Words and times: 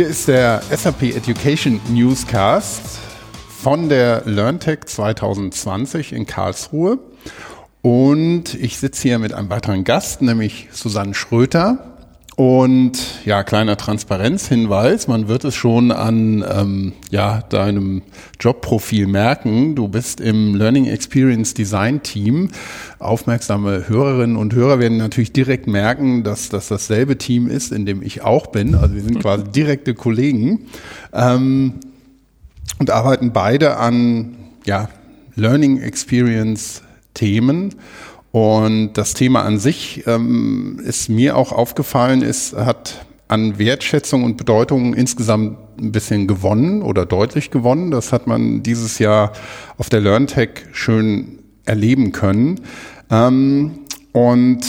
Hier 0.00 0.08
ist 0.08 0.28
der 0.28 0.62
SAP 0.74 1.02
Education 1.14 1.78
Newscast 1.90 3.00
von 3.62 3.90
der 3.90 4.22
LearnTech 4.24 4.86
2020 4.86 6.14
in 6.14 6.24
Karlsruhe. 6.24 6.98
Und 7.82 8.54
ich 8.54 8.78
sitze 8.78 9.02
hier 9.02 9.18
mit 9.18 9.34
einem 9.34 9.50
weiteren 9.50 9.84
Gast, 9.84 10.22
nämlich 10.22 10.68
Susanne 10.72 11.12
Schröter. 11.12 11.89
Und 12.36 13.26
ja, 13.26 13.42
kleiner 13.42 13.76
Transparenzhinweis, 13.76 15.08
man 15.08 15.28
wird 15.28 15.44
es 15.44 15.54
schon 15.54 15.90
an 15.92 16.44
ähm, 16.48 16.92
ja, 17.10 17.42
deinem 17.42 18.02
Jobprofil 18.38 19.06
merken. 19.06 19.74
Du 19.74 19.88
bist 19.88 20.20
im 20.20 20.54
Learning 20.54 20.86
Experience 20.86 21.52
Design 21.54 22.02
Team. 22.02 22.50
Aufmerksame 22.98 23.88
Hörerinnen 23.88 24.36
und 24.36 24.54
Hörer 24.54 24.78
werden 24.78 24.98
natürlich 24.98 25.32
direkt 25.32 25.66
merken, 25.66 26.22
dass 26.22 26.48
das 26.48 26.68
dasselbe 26.68 27.18
Team 27.18 27.46
ist, 27.46 27.72
in 27.72 27.84
dem 27.84 28.02
ich 28.02 28.22
auch 28.22 28.46
bin. 28.46 28.74
Also 28.74 28.94
wir 28.94 29.02
sind 29.02 29.18
quasi 29.22 29.44
direkte 29.44 29.94
Kollegen 29.94 30.66
ähm, 31.12 31.74
und 32.78 32.90
arbeiten 32.90 33.32
beide 33.32 33.76
an 33.76 34.36
ja, 34.64 34.88
Learning 35.34 35.78
Experience 35.78 36.82
Themen. 37.14 37.74
Und 38.32 38.92
das 38.94 39.14
Thema 39.14 39.42
an 39.42 39.58
sich 39.58 40.06
ähm, 40.06 40.80
ist 40.84 41.08
mir 41.08 41.36
auch 41.36 41.52
aufgefallen, 41.52 42.22
ist, 42.22 42.54
hat 42.54 43.04
an 43.26 43.58
Wertschätzung 43.58 44.24
und 44.24 44.36
Bedeutung 44.36 44.94
insgesamt 44.94 45.58
ein 45.80 45.92
bisschen 45.92 46.26
gewonnen 46.26 46.82
oder 46.82 47.06
deutlich 47.06 47.50
gewonnen. 47.50 47.90
Das 47.90 48.12
hat 48.12 48.26
man 48.26 48.62
dieses 48.62 48.98
Jahr 48.98 49.32
auf 49.78 49.88
der 49.88 50.00
LearnTech 50.00 50.66
schön 50.72 51.38
erleben 51.64 52.12
können. 52.12 52.60
Ähm, 53.10 53.80
und 54.12 54.60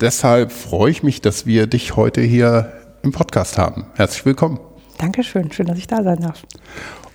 deshalb 0.00 0.52
freue 0.52 0.90
ich 0.90 1.02
mich, 1.02 1.20
dass 1.20 1.46
wir 1.46 1.66
dich 1.66 1.96
heute 1.96 2.20
hier 2.20 2.72
im 3.02 3.12
Podcast 3.12 3.58
haben. 3.58 3.86
Herzlich 3.94 4.24
willkommen. 4.24 4.58
Dankeschön, 4.98 5.50
schön, 5.50 5.66
dass 5.66 5.78
ich 5.78 5.86
da 5.86 6.02
sein 6.02 6.20
darf. 6.20 6.42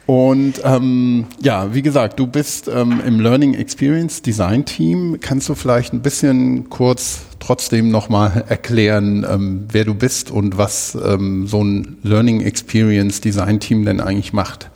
Und 0.08 0.62
ähm, 0.64 1.26
ja, 1.42 1.74
wie 1.74 1.82
gesagt, 1.82 2.18
du 2.18 2.28
bist 2.28 2.70
ähm, 2.70 3.02
im 3.06 3.20
Learning 3.20 3.54
Experience 3.54 4.22
Design 4.22 4.64
Team. 4.64 5.18
Kannst 5.20 5.50
du 5.50 5.54
vielleicht 5.54 5.94
ein 5.94 6.02
bisschen 6.02 6.70
kurz 6.70 7.26
trotzdem 7.40 7.92
nochmal 7.92 8.46
erklären, 8.48 9.26
ähm, 9.30 9.68
wer 9.70 9.84
du 9.84 9.94
bist 9.94 10.32
und 10.32 10.58
was 10.58 10.96
ähm, 10.96 11.46
so 11.46 11.62
ein 11.62 11.98
Learning 12.04 12.40
Experience 12.40 13.20
Design 13.20 13.60
Team 13.60 13.84
denn 13.84 14.00
eigentlich 14.00 14.32
macht? 14.32 14.70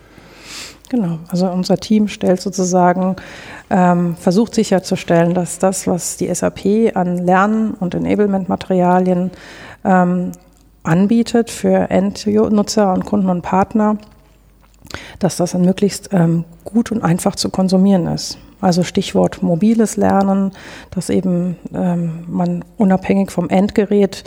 Genau, 0.90 1.20
also 1.30 1.50
unser 1.50 1.78
Team 1.78 2.10
stellt 2.10 2.42
sozusagen, 2.42 3.16
ähm, 3.70 4.18
versucht 4.18 4.54
sicherzustellen, 4.54 5.34
dass 5.34 5.60
das, 5.60 5.88
was 5.88 6.18
die 6.18 6.28
SAP 6.36 6.94
an 6.94 7.26
Lernen 7.26 7.74
und 7.76 7.96
Enablement-Materialien 7.96 9.32
ähm, 9.86 10.34
anbietet 10.84 11.50
für 11.50 11.90
Endnutzer 11.90 12.92
und 12.94 13.06
Kunden 13.06 13.30
und 13.30 13.44
Partner, 13.44 13.96
dass 15.20 15.38
das 15.38 15.52
dann 15.52 15.62
möglichst 15.62 16.10
ähm, 16.12 16.46
gut 16.64 16.92
und 16.92 17.04
einfach 17.04 17.36
zu 17.36 17.50
konsumieren 17.50 18.08
ist. 18.08 18.38
Also 18.60 18.84
Stichwort 18.84 19.42
mobiles 19.42 19.98
Lernen, 19.98 20.52
dass 20.92 21.10
eben 21.10 21.58
ähm, 21.74 22.26
man 22.28 22.64
unabhängig 22.78 23.32
vom 23.32 23.50
Endgerät 23.50 24.24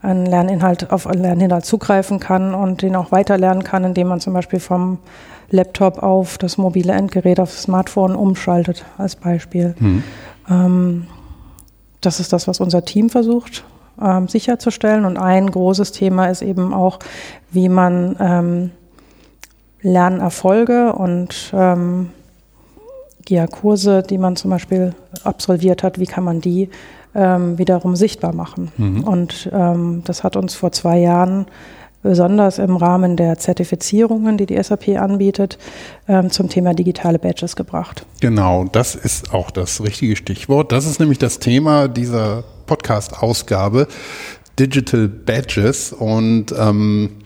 einen 0.00 0.26
Lerninhalt 0.26 0.90
auf 0.90 1.06
einen 1.06 1.22
Lerninhalt 1.22 1.64
zugreifen 1.64 2.20
kann 2.20 2.54
und 2.54 2.82
den 2.82 2.96
auch 2.96 3.12
weiterlernen 3.12 3.62
kann, 3.62 3.84
indem 3.84 4.08
man 4.08 4.20
zum 4.20 4.32
Beispiel 4.34 4.60
vom 4.60 4.98
Laptop 5.50 6.02
auf 6.02 6.38
das 6.38 6.58
mobile 6.58 6.92
Endgerät, 6.92 7.38
auf 7.38 7.50
das 7.50 7.62
Smartphone 7.62 8.16
umschaltet, 8.16 8.84
als 8.98 9.16
Beispiel. 9.16 9.74
Mhm. 9.78 10.02
Ähm, 10.48 11.06
das 12.00 12.20
ist 12.20 12.32
das, 12.32 12.48
was 12.48 12.60
unser 12.60 12.84
Team 12.84 13.10
versucht 13.10 13.64
ähm, 14.00 14.28
sicherzustellen. 14.28 15.04
Und 15.04 15.16
ein 15.16 15.50
großes 15.50 15.92
Thema 15.92 16.26
ist 16.26 16.42
eben 16.42 16.72
auch, 16.72 16.98
wie 17.50 17.68
man 17.68 18.16
ähm, 18.18 18.70
Lernerfolge 19.82 20.92
und 20.92 21.52
ähm, 21.54 22.10
ja, 23.28 23.46
Kurse, 23.46 24.02
die 24.02 24.18
man 24.18 24.36
zum 24.36 24.50
Beispiel 24.50 24.94
absolviert 25.24 25.82
hat, 25.82 25.98
wie 25.98 26.06
kann 26.06 26.24
man 26.24 26.40
die 26.40 26.70
ähm, 27.14 27.58
wiederum 27.58 27.96
sichtbar 27.96 28.34
machen. 28.34 28.72
Mhm. 28.76 29.04
Und 29.04 29.50
ähm, 29.52 30.02
das 30.04 30.24
hat 30.24 30.36
uns 30.36 30.54
vor 30.54 30.72
zwei 30.72 30.98
Jahren 30.98 31.46
besonders 32.02 32.58
im 32.58 32.76
Rahmen 32.76 33.16
der 33.16 33.38
Zertifizierungen, 33.38 34.36
die 34.36 34.46
die 34.46 34.60
SAP 34.60 34.88
anbietet, 34.98 35.58
ähm, 36.08 36.30
zum 36.30 36.48
Thema 36.48 36.74
digitale 36.74 37.18
Badges 37.18 37.54
gebracht. 37.54 38.04
Genau, 38.20 38.64
das 38.64 38.94
ist 38.94 39.32
auch 39.32 39.50
das 39.50 39.82
richtige 39.82 40.16
Stichwort. 40.16 40.72
Das 40.72 40.86
ist 40.86 40.98
nämlich 40.98 41.18
das 41.18 41.38
Thema 41.38 41.86
dieser 41.86 42.42
Podcast-Ausgabe, 42.66 43.86
Digital 44.58 45.06
Badges. 45.08 45.92
Und 45.92 46.46
ähm, 46.58 47.10
äh, 47.20 47.21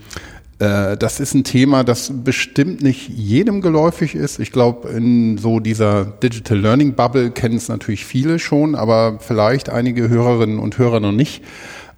das 0.59 1.21
ist 1.21 1.35
ein 1.35 1.45
Thema, 1.45 1.85
das 1.85 2.11
bestimmt 2.25 2.83
nicht 2.83 3.11
jedem 3.11 3.61
geläufig 3.61 4.15
ist. 4.15 4.39
Ich 4.39 4.53
glaube, 4.53 4.89
in 4.89 5.37
so 5.37 5.61
dieser 5.61 6.07
Digital 6.07 6.59
Learning 6.59 6.95
Bubble 6.95 7.31
kennen 7.31 7.57
es 7.57 7.69
natürlich 7.69 8.07
viele 8.07 8.39
schon, 8.39 8.75
aber 8.75 9.19
vielleicht 9.21 9.69
einige 9.69 10.09
Hörerinnen 10.09 10.59
und 10.59 10.79
Hörer 10.79 11.01
noch 11.01 11.13
nicht. 11.13 11.43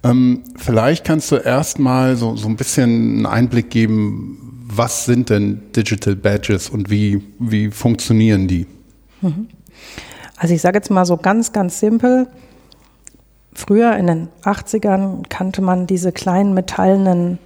Ähm, 0.02 0.42
vielleicht 0.56 1.04
kannst 1.04 1.30
du 1.30 1.36
erstmal 1.36 2.16
so, 2.16 2.34
so 2.36 2.48
ein 2.48 2.56
bisschen 2.56 3.18
einen 3.18 3.26
Einblick 3.26 3.70
geben, 3.70 4.64
was 4.64 5.04
sind 5.04 5.30
denn 5.30 5.62
Digital 5.74 6.16
Badges 6.16 6.68
und 6.68 6.90
wie, 6.90 7.22
wie 7.38 7.70
funktionieren 7.70 8.48
die? 8.48 8.66
Mhm. 9.22 9.48
Also 10.36 10.54
ich 10.54 10.60
sage 10.60 10.78
jetzt 10.78 10.90
mal 10.90 11.04
so 11.04 11.16
ganz, 11.16 11.52
ganz 11.52 11.80
simpel. 11.80 12.28
Früher 13.52 13.96
in 13.96 14.06
den 14.06 14.28
80ern 14.42 15.28
kannte 15.28 15.62
man 15.62 15.86
diese 15.86 16.12
kleinen 16.12 16.54
metallenen 16.54 17.38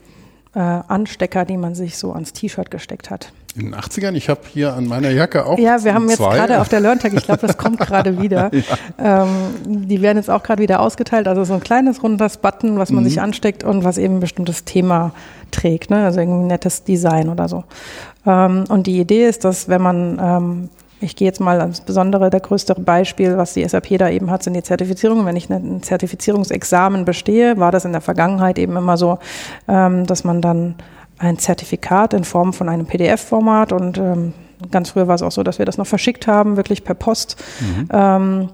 äh, 0.55 0.59
Anstecker, 0.61 1.45
die 1.45 1.57
man 1.57 1.75
sich 1.75 1.97
so 1.97 2.13
ans 2.13 2.33
T-Shirt 2.33 2.71
gesteckt 2.71 3.11
hat. 3.11 3.33
In 3.55 3.67
den 3.67 3.75
80ern, 3.75 4.15
ich 4.15 4.31
habe 4.31 4.41
hier 4.51 4.73
an 4.73 4.87
meiner 4.87 5.11
Jacke 5.11 5.45
auch. 5.45 5.59
Ja, 5.59 5.85
wir 5.85 5.93
haben 5.93 6.09
jetzt 6.09 6.19
gerade 6.19 6.61
auf 6.61 6.71
der 6.71 6.81
LearnTag, 6.81 7.13
ich 7.13 7.25
glaube, 7.25 7.47
das 7.47 7.59
kommt 7.59 7.79
gerade 7.87 8.21
wieder. 8.21 8.51
ja. 8.99 9.25
ähm, 9.25 9.29
die 9.67 10.01
werden 10.01 10.17
jetzt 10.17 10.31
auch 10.31 10.43
gerade 10.43 10.63
wieder 10.63 10.81
ausgeteilt. 10.81 11.29
Also 11.29 11.45
so 11.45 11.55
ein 11.55 11.61
kleines 11.61 12.03
rundes 12.03 12.39
Button, 12.39 12.79
was 12.79 12.91
man 12.91 13.05
mhm. 13.05 13.09
sich 13.09 13.21
ansteckt 13.21 13.63
und 13.63 13.85
was 13.85 13.99
eben 13.99 14.17
ein 14.17 14.21
bestimmtes 14.21 14.65
Thema 14.65 15.13
trägt, 15.51 15.91
ne? 15.91 16.05
also 16.05 16.21
irgendwie 16.21 16.45
ein 16.45 16.47
nettes 16.47 16.85
Design 16.85 17.29
oder 17.29 17.47
so. 17.49 17.65
Ähm, 18.27 18.65
und 18.69 18.87
die 18.87 18.99
Idee 18.99 19.27
ist, 19.27 19.45
dass 19.45 19.69
wenn 19.69 19.83
man 19.83 20.19
ähm, 20.19 20.69
ich 21.03 21.17
gehe 21.17 21.27
jetzt 21.27 21.41
mal 21.41 21.61
ans 21.61 21.81
Besondere, 21.81 22.31
der 22.31 22.41
größte 22.41 22.75
Beispiel, 22.75 23.37
was 23.37 23.55
die 23.55 23.67
SAP 23.67 23.99
da 23.99 24.09
eben 24.09 24.31
hat, 24.31 24.43
sind 24.43 24.55
die 24.55 24.63
Zertifizierungen. 24.63 25.27
Wenn 25.27 25.37
ich 25.37 25.51
ein 25.51 25.83
Zertifizierungsexamen 25.83 27.05
bestehe, 27.05 27.59
war 27.59 27.73
das 27.73 27.85
in 27.85 27.93
der 27.93 28.01
Vergangenheit 28.01 28.59
eben 28.59 28.77
immer 28.77 28.97
so, 28.97 29.19
ähm, 29.69 30.07
dass 30.07 30.25
man 30.25 30.41
dann 30.41 30.77
ein 31.19 31.39
Zertifikat 31.39 32.15
in 32.15 32.25
Form 32.25 32.53
von 32.53 32.69
einem 32.69 32.87
PDF-Format 32.87 33.73
und 33.73 33.99
ähm, 33.99 34.33
ganz 34.71 34.91
früher 34.91 35.09
war 35.09 35.15
es 35.15 35.23
auch 35.23 35.33
so, 35.33 35.43
dass 35.43 35.59
wir 35.59 35.67
das 35.67 35.79
noch 35.79 35.87
verschickt 35.87 36.27
haben, 36.27 36.57
wirklich 36.57 36.85
per 36.85 36.95
Post 36.95 37.43
mhm. 37.61 37.89
ähm, 37.93 38.49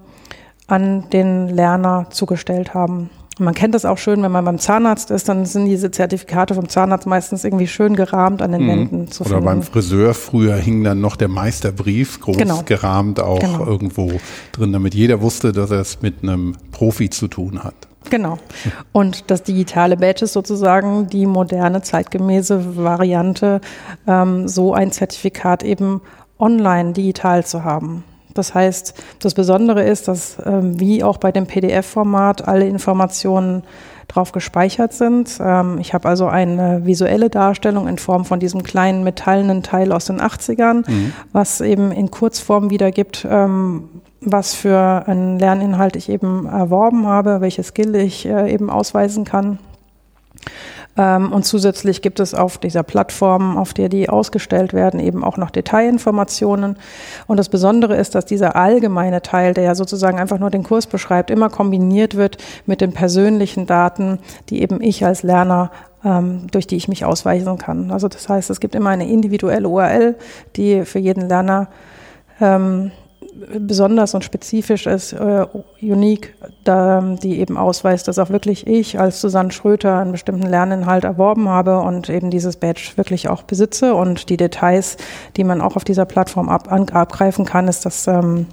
an 0.66 1.08
den 1.10 1.48
Lerner 1.48 2.06
zugestellt 2.10 2.74
haben. 2.74 3.10
Man 3.38 3.54
kennt 3.54 3.74
das 3.74 3.84
auch 3.84 3.98
schön, 3.98 4.22
wenn 4.22 4.32
man 4.32 4.44
beim 4.44 4.58
Zahnarzt 4.58 5.10
ist, 5.10 5.28
dann 5.28 5.46
sind 5.46 5.66
diese 5.66 5.90
Zertifikate 5.90 6.54
vom 6.54 6.68
Zahnarzt 6.68 7.06
meistens 7.06 7.44
irgendwie 7.44 7.66
schön 7.66 7.94
gerahmt 7.94 8.42
an 8.42 8.52
den 8.52 8.64
mhm. 8.64 8.68
Wänden 8.68 9.10
zu 9.10 9.22
Oder 9.22 9.30
finden. 9.30 9.44
beim 9.44 9.62
Friseur 9.62 10.14
früher 10.14 10.56
hing 10.56 10.82
dann 10.84 11.00
noch 11.00 11.16
der 11.16 11.28
Meisterbrief 11.28 12.20
groß 12.20 12.36
genau. 12.36 12.62
gerahmt 12.64 13.20
auch 13.20 13.38
genau. 13.38 13.64
irgendwo 13.64 14.12
drin, 14.52 14.72
damit 14.72 14.94
jeder 14.94 15.20
wusste, 15.20 15.52
dass 15.52 15.70
er 15.70 15.80
es 15.80 16.02
mit 16.02 16.22
einem 16.22 16.56
Profi 16.72 17.10
zu 17.10 17.28
tun 17.28 17.62
hat. 17.62 17.74
Genau. 18.10 18.38
Und 18.92 19.30
das 19.30 19.42
digitale 19.42 19.96
Badge 19.96 20.24
ist 20.24 20.32
sozusagen 20.32 21.08
die 21.08 21.26
moderne, 21.26 21.82
zeitgemäße 21.82 22.76
Variante, 22.76 23.60
ähm, 24.06 24.48
so 24.48 24.72
ein 24.72 24.92
Zertifikat 24.92 25.62
eben 25.62 26.00
online 26.38 26.92
digital 26.92 27.44
zu 27.44 27.64
haben. 27.64 28.04
Das 28.38 28.54
heißt, 28.54 28.94
das 29.18 29.34
Besondere 29.34 29.82
ist, 29.82 30.08
dass 30.08 30.36
ähm, 30.46 30.78
wie 30.78 31.02
auch 31.02 31.18
bei 31.18 31.32
dem 31.32 31.46
PDF-Format 31.46 32.46
alle 32.46 32.66
Informationen 32.66 33.64
drauf 34.06 34.32
gespeichert 34.32 34.92
sind. 34.92 35.38
Ähm, 35.40 35.78
ich 35.80 35.92
habe 35.92 36.08
also 36.08 36.26
eine 36.26 36.86
visuelle 36.86 37.30
Darstellung 37.30 37.88
in 37.88 37.98
Form 37.98 38.24
von 38.24 38.40
diesem 38.40 38.62
kleinen 38.62 39.04
metallenen 39.04 39.62
Teil 39.62 39.92
aus 39.92 40.06
den 40.06 40.20
80ern, 40.20 40.88
mhm. 40.88 41.12
was 41.32 41.60
eben 41.60 41.92
in 41.92 42.10
Kurzform 42.10 42.70
wiedergibt, 42.70 43.26
ähm, 43.28 43.88
was 44.20 44.54
für 44.54 45.04
einen 45.06 45.38
Lerninhalt 45.38 45.96
ich 45.96 46.08
eben 46.08 46.46
erworben 46.46 47.06
habe, 47.06 47.40
welche 47.40 47.62
Skill 47.62 47.94
ich 47.96 48.24
äh, 48.24 48.52
eben 48.52 48.70
ausweisen 48.70 49.24
kann. 49.24 49.58
Ähm, 50.98 51.32
und 51.32 51.44
zusätzlich 51.44 52.02
gibt 52.02 52.20
es 52.20 52.34
auf 52.34 52.58
dieser 52.58 52.82
Plattform, 52.82 53.56
auf 53.56 53.72
der 53.72 53.88
die 53.88 54.08
ausgestellt 54.08 54.72
werden, 54.74 55.00
eben 55.00 55.24
auch 55.24 55.36
noch 55.36 55.50
Detailinformationen. 55.50 56.76
Und 57.26 57.36
das 57.36 57.48
Besondere 57.48 57.96
ist, 57.96 58.14
dass 58.14 58.26
dieser 58.26 58.56
allgemeine 58.56 59.22
Teil, 59.22 59.54
der 59.54 59.64
ja 59.64 59.74
sozusagen 59.74 60.18
einfach 60.18 60.38
nur 60.38 60.50
den 60.50 60.64
Kurs 60.64 60.86
beschreibt, 60.86 61.30
immer 61.30 61.48
kombiniert 61.48 62.16
wird 62.16 62.36
mit 62.66 62.80
den 62.80 62.92
persönlichen 62.92 63.66
Daten, 63.66 64.18
die 64.50 64.60
eben 64.60 64.82
ich 64.82 65.06
als 65.06 65.22
Lerner 65.22 65.70
ähm, 66.04 66.46
durch 66.50 66.66
die 66.66 66.76
ich 66.76 66.88
mich 66.88 67.04
ausweisen 67.04 67.58
kann. 67.58 67.90
Also 67.90 68.08
das 68.08 68.28
heißt, 68.28 68.50
es 68.50 68.60
gibt 68.60 68.74
immer 68.74 68.90
eine 68.90 69.08
individuelle 69.08 69.68
URL, 69.68 70.16
die 70.56 70.84
für 70.84 70.98
jeden 70.98 71.28
Lerner 71.28 71.68
ähm, 72.40 72.92
besonders 73.58 74.14
und 74.14 74.24
spezifisch 74.24 74.86
ist, 74.86 75.12
äh, 75.12 75.46
unique, 75.80 76.34
da, 76.64 77.00
die 77.22 77.38
eben 77.38 77.56
ausweist, 77.56 78.08
dass 78.08 78.18
auch 78.18 78.30
wirklich 78.30 78.66
ich 78.66 78.98
als 78.98 79.20
Susanne 79.20 79.52
Schröter 79.52 79.98
einen 79.98 80.12
bestimmten 80.12 80.46
Lerninhalt 80.46 81.04
erworben 81.04 81.48
habe 81.48 81.80
und 81.80 82.08
eben 82.08 82.30
dieses 82.30 82.56
Badge 82.56 82.92
wirklich 82.96 83.28
auch 83.28 83.42
besitze. 83.42 83.94
Und 83.94 84.28
die 84.28 84.36
Details, 84.36 84.96
die 85.36 85.44
man 85.44 85.60
auch 85.60 85.76
auf 85.76 85.84
dieser 85.84 86.04
Plattform 86.04 86.48
ab, 86.48 86.70
abgreifen 86.70 87.44
kann, 87.44 87.68
ist, 87.68 87.86
dass 87.86 88.06
ähm, 88.06 88.46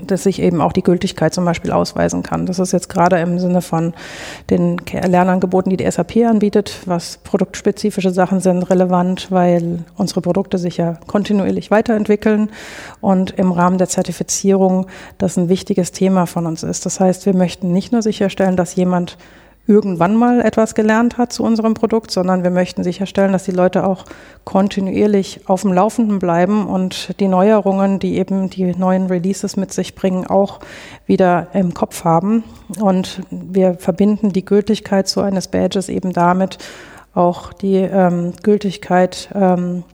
dass 0.00 0.24
sich 0.24 0.40
eben 0.40 0.60
auch 0.60 0.72
die 0.72 0.82
Gültigkeit 0.82 1.34
zum 1.34 1.44
Beispiel 1.44 1.72
ausweisen 1.72 2.22
kann. 2.22 2.46
Das 2.46 2.58
ist 2.58 2.72
jetzt 2.72 2.88
gerade 2.88 3.18
im 3.18 3.38
Sinne 3.38 3.62
von 3.62 3.94
den 4.50 4.76
Lernangeboten, 4.92 5.70
die 5.70 5.76
die 5.76 5.90
SAP 5.90 6.16
anbietet, 6.26 6.80
was 6.86 7.18
produktspezifische 7.18 8.10
Sachen 8.10 8.40
sind, 8.40 8.64
relevant, 8.70 9.30
weil 9.30 9.84
unsere 9.96 10.20
Produkte 10.20 10.58
sich 10.58 10.76
ja 10.76 10.98
kontinuierlich 11.06 11.70
weiterentwickeln 11.70 12.50
und 13.00 13.32
im 13.32 13.52
Rahmen 13.52 13.78
der 13.78 13.88
Zertifizierung 13.88 14.86
das 15.18 15.36
ein 15.36 15.48
wichtiges 15.48 15.92
Thema 15.92 16.26
von 16.26 16.46
uns 16.46 16.62
ist. 16.62 16.86
Das 16.86 17.00
heißt, 17.00 17.26
wir 17.26 17.34
möchten 17.34 17.72
nicht 17.72 17.92
nur 17.92 18.02
sicherstellen, 18.02 18.56
dass 18.56 18.74
jemand 18.74 19.18
irgendwann 19.68 20.16
mal 20.16 20.40
etwas 20.40 20.74
gelernt 20.74 21.18
hat 21.18 21.32
zu 21.32 21.44
unserem 21.44 21.74
Produkt, 21.74 22.10
sondern 22.10 22.42
wir 22.42 22.50
möchten 22.50 22.82
sicherstellen, 22.82 23.32
dass 23.32 23.44
die 23.44 23.52
Leute 23.52 23.86
auch 23.86 24.06
kontinuierlich 24.44 25.42
auf 25.46 25.60
dem 25.60 25.74
Laufenden 25.74 26.18
bleiben 26.18 26.66
und 26.66 27.20
die 27.20 27.28
Neuerungen, 27.28 27.98
die 27.98 28.16
eben 28.16 28.48
die 28.48 28.74
neuen 28.74 29.06
Releases 29.06 29.56
mit 29.56 29.70
sich 29.72 29.94
bringen, 29.94 30.26
auch 30.26 30.60
wieder 31.06 31.48
im 31.52 31.74
Kopf 31.74 32.04
haben. 32.04 32.44
Und 32.80 33.20
wir 33.30 33.74
verbinden 33.74 34.30
die 34.30 34.44
Gültigkeit 34.44 35.06
so 35.06 35.20
eines 35.20 35.48
Badges 35.48 35.90
eben 35.90 36.14
damit, 36.14 36.56
auch 37.14 37.52
die 37.52 37.76
ähm, 37.76 38.32
Gültigkeit 38.42 39.28
ähm, 39.34 39.84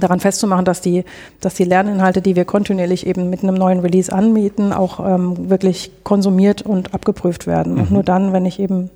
daran 0.00 0.20
festzumachen, 0.20 0.64
dass 0.64 0.80
die, 0.80 1.04
dass 1.40 1.54
die 1.54 1.64
Lerninhalte, 1.64 2.22
die 2.22 2.36
wir 2.36 2.44
kontinuierlich 2.44 3.06
eben 3.06 3.30
mit 3.30 3.42
einem 3.42 3.54
neuen 3.54 3.80
Release 3.80 4.12
anmieten, 4.12 4.72
auch 4.72 5.00
ähm, 5.00 5.50
wirklich 5.50 5.90
konsumiert 6.02 6.62
und 6.62 6.94
abgeprüft 6.94 7.46
werden. 7.46 7.74
Mhm. 7.74 7.80
Und 7.80 7.90
nur 7.92 8.02
dann, 8.02 8.32
wenn 8.32 8.46
ich 8.46 8.58
eben 8.58 8.90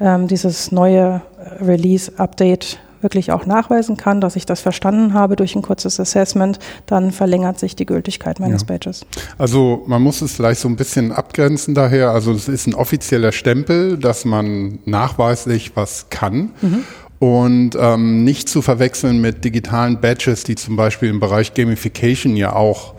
ähm, 0.00 0.28
dieses 0.28 0.72
neue 0.72 1.22
Release-Update 1.60 2.78
wirklich 3.04 3.30
auch 3.30 3.46
nachweisen 3.46 3.96
kann, 3.96 4.20
dass 4.20 4.34
ich 4.34 4.46
das 4.46 4.60
verstanden 4.60 5.12
habe 5.12 5.36
durch 5.36 5.54
ein 5.54 5.62
kurzes 5.62 6.00
Assessment, 6.00 6.58
dann 6.86 7.12
verlängert 7.12 7.60
sich 7.60 7.76
die 7.76 7.86
Gültigkeit 7.86 8.40
meines 8.40 8.62
ja. 8.62 8.66
Badges. 8.66 9.06
Also 9.38 9.84
man 9.86 10.02
muss 10.02 10.22
es 10.22 10.32
vielleicht 10.32 10.60
so 10.60 10.68
ein 10.68 10.76
bisschen 10.76 11.12
abgrenzen 11.12 11.74
daher. 11.74 12.10
Also 12.10 12.32
es 12.32 12.48
ist 12.48 12.66
ein 12.66 12.74
offizieller 12.74 13.30
Stempel, 13.30 13.98
dass 13.98 14.24
man 14.24 14.80
nachweislich 14.86 15.76
was 15.76 16.08
kann. 16.08 16.50
Mhm 16.62 16.84
und 17.24 17.70
ähm, 17.80 18.22
nicht 18.22 18.50
zu 18.50 18.60
verwechseln 18.60 19.18
mit 19.18 19.46
digitalen 19.46 19.98
Badges, 19.98 20.44
die 20.44 20.56
zum 20.56 20.76
Beispiel 20.76 21.08
im 21.08 21.20
Bereich 21.20 21.54
Gamification 21.54 22.36
ja 22.36 22.52
auch 22.54 22.92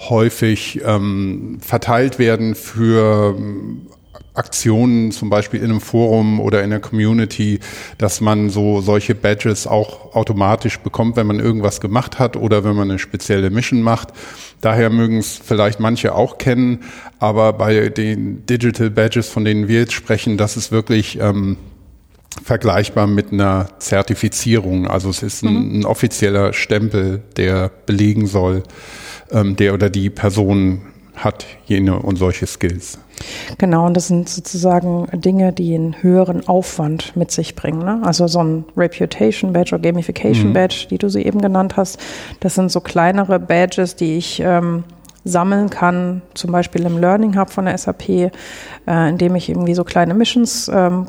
häufig 0.00 0.80
ähm, 0.84 1.58
verteilt 1.60 2.18
werden 2.18 2.56
für 2.56 3.36
ähm, 3.38 3.82
Aktionen, 4.34 5.12
zum 5.12 5.30
Beispiel 5.30 5.60
in 5.60 5.70
einem 5.70 5.80
Forum 5.80 6.40
oder 6.40 6.64
in 6.64 6.70
der 6.70 6.80
Community, 6.80 7.60
dass 7.98 8.20
man 8.20 8.50
so 8.50 8.80
solche 8.80 9.14
Badges 9.14 9.68
auch 9.68 10.12
automatisch 10.12 10.80
bekommt, 10.80 11.14
wenn 11.14 11.28
man 11.28 11.38
irgendwas 11.38 11.80
gemacht 11.80 12.18
hat 12.18 12.36
oder 12.36 12.64
wenn 12.64 12.74
man 12.74 12.90
eine 12.90 12.98
spezielle 12.98 13.48
Mission 13.48 13.82
macht. 13.82 14.08
Daher 14.60 14.90
mögen 14.90 15.18
es 15.18 15.36
vielleicht 15.36 15.78
manche 15.78 16.16
auch 16.16 16.38
kennen, 16.38 16.80
aber 17.20 17.52
bei 17.52 17.90
den 17.90 18.44
Digital 18.44 18.90
Badges, 18.90 19.28
von 19.28 19.44
denen 19.44 19.68
wir 19.68 19.78
jetzt 19.78 19.92
sprechen, 19.92 20.36
das 20.36 20.56
ist 20.56 20.72
wirklich 20.72 21.20
ähm, 21.20 21.58
vergleichbar 22.42 23.06
mit 23.06 23.32
einer 23.32 23.68
Zertifizierung. 23.78 24.86
Also 24.86 25.10
es 25.10 25.22
ist 25.22 25.42
ein, 25.42 25.54
mhm. 25.54 25.80
ein 25.80 25.84
offizieller 25.84 26.52
Stempel, 26.52 27.22
der 27.36 27.70
belegen 27.86 28.26
soll, 28.26 28.62
ähm, 29.30 29.56
der 29.56 29.74
oder 29.74 29.90
die 29.90 30.10
Person 30.10 30.82
hat 31.16 31.46
jene 31.66 31.98
und 31.98 32.16
solche 32.16 32.46
Skills. 32.46 32.98
Genau, 33.58 33.86
und 33.86 33.96
das 33.96 34.06
sind 34.06 34.28
sozusagen 34.28 35.08
Dinge, 35.12 35.52
die 35.52 35.74
einen 35.74 36.00
höheren 36.02 36.46
Aufwand 36.46 37.16
mit 37.16 37.32
sich 37.32 37.56
bringen. 37.56 37.80
Ne? 37.80 38.00
Also 38.04 38.28
so 38.28 38.38
ein 38.38 38.64
Reputation 38.76 39.52
Badge 39.52 39.74
oder 39.74 39.82
Gamification 39.82 40.50
mhm. 40.50 40.52
Badge, 40.52 40.86
die 40.90 40.98
du 40.98 41.08
sie 41.08 41.22
eben 41.22 41.40
genannt 41.40 41.76
hast, 41.76 41.98
das 42.38 42.54
sind 42.54 42.70
so 42.70 42.80
kleinere 42.80 43.40
Badges, 43.40 43.96
die 43.96 44.16
ich 44.16 44.40
ähm, 44.44 44.84
sammeln 45.24 45.68
kann, 45.70 46.22
zum 46.34 46.52
Beispiel 46.52 46.86
im 46.86 46.98
Learning 46.98 47.38
Hub 47.38 47.50
von 47.50 47.66
der 47.66 47.76
SAP, 47.76 48.08
äh, 48.08 48.30
indem 48.86 49.34
ich 49.34 49.48
irgendwie 49.48 49.74
so 49.74 49.84
kleine 49.84 50.14
Missions 50.14 50.70
ähm, 50.72 51.06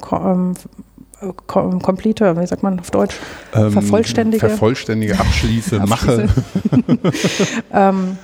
complete, 1.47 2.37
wie 2.37 2.47
sagt 2.47 2.63
man 2.63 2.79
auf 2.79 2.91
Deutsch? 2.91 3.15
Ähm, 3.53 3.71
vervollständige. 3.71 4.47
Vervollständige, 4.47 5.19
abschließe, 5.19 5.79
mache. 5.85 6.27
ähm, 7.73 8.17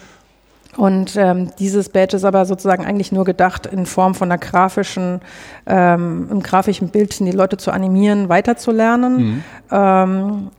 und 0.77 1.15
ähm, 1.15 1.51
dieses 1.57 1.89
Badge 1.89 2.17
ist 2.17 2.25
aber 2.25 2.45
sozusagen 2.45 2.85
eigentlich 2.85 3.11
nur 3.11 3.23
gedacht 3.23 3.65
in 3.65 3.85
Form 3.85 4.13
von 4.13 4.29
einer 4.29 4.37
grafischen, 4.37 5.21
ähm, 5.65 6.27
einem 6.29 6.43
grafischen 6.43 6.89
Bild, 6.89 7.17
die 7.19 7.31
Leute 7.31 7.57
zu 7.57 7.71
animieren, 7.71 8.27
weiterzulernen. 8.29 9.17
Mhm. 9.17 9.43
Ähm, 9.71 10.51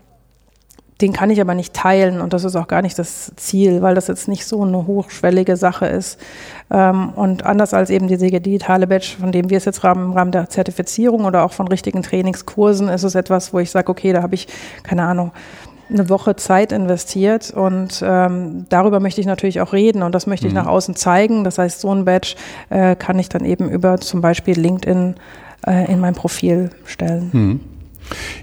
den 1.01 1.13
kann 1.13 1.29
ich 1.29 1.41
aber 1.41 1.55
nicht 1.55 1.75
teilen 1.75 2.21
und 2.21 2.33
das 2.33 2.45
ist 2.45 2.57
auch 2.57 2.69
gar 2.69 2.81
nicht 2.81 2.99
das 2.99 3.33
Ziel, 3.37 3.83
weil 3.83 3.95
das 3.95 4.07
jetzt 4.07 4.29
nicht 4.29 4.47
so 4.47 4.63
eine 4.63 4.87
hochschwellige 4.87 5.57
Sache 5.57 5.87
ist. 5.87 6.19
Ähm, 6.71 7.11
und 7.11 7.45
anders 7.45 7.75
als 7.75 7.91
eben 7.91 8.09
diese 8.09 8.27
digitale 8.27 8.87
Badge, 8.87 9.17
von 9.21 9.31
dem 9.31 9.51
wir 9.51 9.59
es 9.59 9.67
jetzt 9.67 9.85
im 9.85 10.13
Rahmen 10.13 10.33
der 10.33 10.49
Zertifizierung 10.49 11.25
oder 11.27 11.45
auch 11.45 11.53
von 11.53 11.69
richtigen 11.69 12.03
Trainingskursen, 12.03 12.89
ist 12.89 13.03
es 13.03 13.15
etwas, 13.15 13.53
wo 13.53 13.59
ich 13.59 13.71
sage, 13.71 13.91
okay, 13.91 14.13
da 14.15 14.23
habe 14.23 14.35
ich, 14.35 14.49
keine 14.85 15.05
Ahnung, 15.05 15.33
eine 15.89 16.09
Woche 16.09 16.35
Zeit 16.35 16.73
investiert 16.73 17.53
und 17.53 18.03
ähm, 18.05 18.67
darüber 18.71 18.99
möchte 18.99 19.21
ich 19.21 19.27
natürlich 19.27 19.61
auch 19.61 19.73
reden 19.73 20.03
und 20.03 20.15
das 20.15 20.27
möchte 20.27 20.47
ich 20.47 20.53
mhm. 20.53 20.61
nach 20.61 20.67
außen 20.67 20.97
zeigen. 20.97 21.45
Das 21.45 21.59
heißt, 21.59 21.81
so 21.81 21.95
ein 21.95 22.05
Badge 22.05 22.35
äh, 22.71 22.97
kann 22.97 23.19
ich 23.19 23.29
dann 23.29 23.45
eben 23.45 23.69
über 23.69 23.99
zum 23.99 24.21
Beispiel 24.21 24.59
LinkedIn 24.59 25.15
äh, 25.67 25.93
in 25.93 26.01
mein 26.01 26.15
Profil 26.15 26.71
stellen. 26.87 27.31
Mhm. 27.33 27.61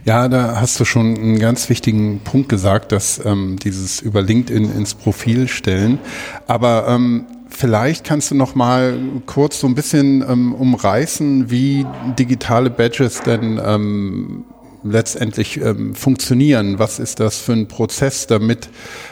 Ja, 0.06 0.28
da 0.28 0.60
hast 0.60 0.80
du 0.80 0.86
schon 0.86 1.16
einen 1.16 1.40
ganz 1.40 1.70
wichtigen 1.70 2.20
Punkt 2.20 2.50
gesagt, 2.50 2.92
dass 2.92 3.24
ähm, 3.26 3.58
dieses 3.62 4.02
über 4.02 4.22
LinkedIn 4.22 4.76
ins 4.76 4.94
Profil 4.94 5.48
stellen. 5.48 6.00
Aber 6.48 6.88
ähm, 6.88 7.26
vielleicht 7.50 8.04
kannst 8.04 8.32
du 8.32 8.36
noch 8.36 8.56
mal 8.56 8.98
kurz 9.26 9.60
so 9.60 9.68
ein 9.68 9.76
bisschen 9.76 10.24
ähm, 10.28 10.54
umreißen, 10.54 11.50
wie 11.50 11.86
digitale 12.18 12.70
Badges 12.70 13.22
denn 13.22 13.60
ähm, 13.64 14.46
letztendlich 14.84 15.60
ähm, 15.62 15.96
funktionieren? 15.96 16.80
Was 16.80 17.00
ist 17.00 17.20
das 17.20 17.38
für 17.38 17.54
ein 17.54 17.68
Prozess, 17.68 18.28
damit, 18.28 18.70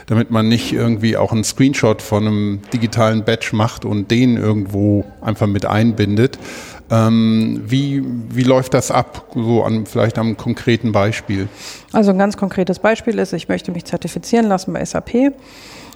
damit 0.08 0.32
man 0.32 0.48
nicht 0.48 0.74
irgendwie 0.74 1.18
auch 1.18 1.32
einen 1.32 1.44
Screenshot 1.44 2.02
von 2.02 2.28
einem 2.28 2.60
digitalen 2.74 3.24
Badge 3.24 3.50
macht 3.54 3.86
und 3.86 4.12
den 4.12 4.38
irgendwo 4.38 5.06
einfach 5.22 5.48
mit 5.48 5.66
einbindet? 5.66 6.38
Ähm, 6.90 7.64
wie, 7.66 8.04
wie 8.30 8.44
läuft 8.44 8.74
das 8.74 8.92
ab, 8.92 9.30
so 9.34 9.64
an, 9.64 9.86
vielleicht 9.86 10.18
am 10.18 10.36
konkreten 10.36 10.92
Beispiel? 10.92 11.48
Also 11.94 12.12
ein 12.12 12.18
ganz 12.18 12.36
konkretes 12.36 12.80
Beispiel 12.80 13.18
ist, 13.18 13.32
ich 13.32 13.48
möchte 13.48 13.72
mich 13.72 13.86
zertifizieren 13.86 14.48
lassen 14.48 14.74
bei 14.74 14.84
SAP. 14.84 15.34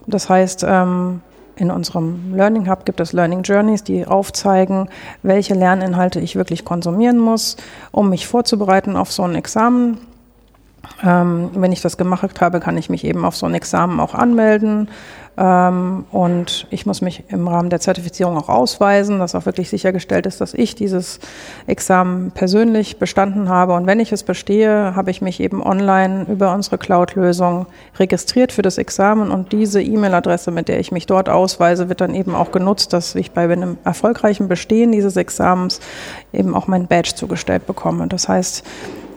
Das 0.07 0.29
heißt, 0.29 0.65
ähm, 0.67 1.21
in 1.55 1.71
unserem 1.71 2.35
Learning 2.35 2.69
Hub 2.69 2.85
gibt 2.85 2.99
es 2.99 3.13
Learning 3.13 3.43
Journeys, 3.43 3.83
die 3.83 4.05
aufzeigen, 4.05 4.89
welche 5.23 5.53
Lerninhalte 5.53 6.19
ich 6.19 6.35
wirklich 6.35 6.65
konsumieren 6.65 7.17
muss, 7.17 7.57
um 7.91 8.09
mich 8.09 8.27
vorzubereiten 8.27 8.95
auf 8.97 9.11
so 9.11 9.23
ein 9.23 9.35
Examen. 9.35 9.97
Ähm, 11.03 11.49
wenn 11.53 11.71
ich 11.71 11.81
das 11.81 11.97
gemacht 11.97 12.41
habe, 12.41 12.59
kann 12.59 12.77
ich 12.77 12.89
mich 12.89 13.03
eben 13.03 13.25
auf 13.25 13.35
so 13.35 13.45
ein 13.45 13.53
Examen 13.53 13.99
auch 13.99 14.13
anmelden. 14.13 14.89
Ähm, 15.37 16.05
und 16.11 16.67
ich 16.69 16.85
muss 16.85 17.01
mich 17.01 17.23
im 17.29 17.47
Rahmen 17.47 17.69
der 17.69 17.79
Zertifizierung 17.79 18.37
auch 18.37 18.49
ausweisen, 18.49 19.19
dass 19.19 19.35
auch 19.35 19.45
wirklich 19.45 19.69
sichergestellt 19.69 20.25
ist, 20.25 20.39
dass 20.39 20.53
ich 20.53 20.75
dieses 20.75 21.19
Examen 21.67 22.31
persönlich 22.31 22.97
bestanden 22.97 23.49
habe. 23.49 23.73
Und 23.73 23.85
wenn 23.85 23.99
ich 23.99 24.11
es 24.11 24.23
bestehe, 24.23 24.95
habe 24.95 25.11
ich 25.11 25.21
mich 25.21 25.39
eben 25.39 25.61
online 25.61 26.25
über 26.29 26.53
unsere 26.53 26.77
Cloud-Lösung 26.77 27.65
registriert 27.97 28.51
für 28.51 28.61
das 28.61 28.77
Examen. 28.77 29.31
Und 29.31 29.51
diese 29.51 29.81
E-Mail-Adresse, 29.81 30.51
mit 30.51 30.67
der 30.67 30.79
ich 30.79 30.91
mich 30.91 31.05
dort 31.05 31.29
ausweise, 31.29 31.89
wird 31.89 32.01
dann 32.01 32.15
eben 32.15 32.33
auch 32.33 32.51
genutzt, 32.51 32.93
dass 32.93 33.15
ich 33.15 33.31
bei 33.31 33.43
einem 33.43 33.77
erfolgreichen 33.83 34.47
Bestehen 34.47 34.91
dieses 34.91 35.17
Examens 35.17 35.81
eben 36.31 36.55
auch 36.55 36.67
mein 36.67 36.87
Badge 36.87 37.13
zugestellt 37.15 37.67
bekomme. 37.67 38.07
Das 38.07 38.29
heißt, 38.29 38.63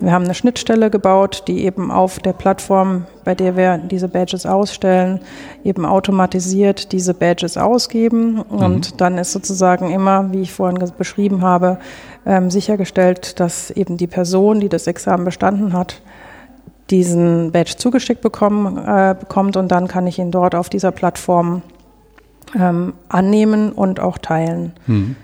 wir 0.00 0.12
haben 0.12 0.24
eine 0.24 0.34
Schnittstelle 0.34 0.90
gebaut, 0.90 1.44
die 1.48 1.64
eben 1.64 1.90
auf 1.90 2.20
der 2.20 2.32
Plattform, 2.32 3.06
bei 3.24 3.34
der 3.34 3.56
wir 3.56 3.78
diese 3.78 4.08
Badges 4.08 4.46
ausstellen, 4.46 5.20
eben 5.64 5.84
automatisiert 5.84 6.92
diese 6.92 7.14
Badges 7.14 7.56
ausgeben. 7.56 8.34
Mhm. 8.34 8.42
Und 8.58 9.00
dann 9.00 9.18
ist 9.18 9.32
sozusagen 9.32 9.90
immer, 9.90 10.32
wie 10.32 10.42
ich 10.42 10.52
vorhin 10.52 10.78
beschrieben 10.96 11.42
habe, 11.42 11.78
ähm, 12.26 12.50
sichergestellt, 12.50 13.40
dass 13.40 13.70
eben 13.70 13.96
die 13.96 14.06
Person, 14.06 14.60
die 14.60 14.68
das 14.68 14.86
Examen 14.86 15.24
bestanden 15.24 15.72
hat, 15.72 16.00
diesen 16.90 17.52
Badge 17.52 17.76
zugeschickt 17.76 18.22
bekommen, 18.22 18.78
äh, 18.78 19.14
bekommt 19.18 19.56
und 19.56 19.68
dann 19.68 19.88
kann 19.88 20.06
ich 20.06 20.18
ihn 20.18 20.30
dort 20.30 20.54
auf 20.54 20.68
dieser 20.68 20.92
Plattform 20.92 21.62
ähm, 22.58 22.94
annehmen 23.08 23.72
und 23.72 24.00
auch 24.00 24.18
teilen. 24.18 24.72
Mhm. 24.86 25.16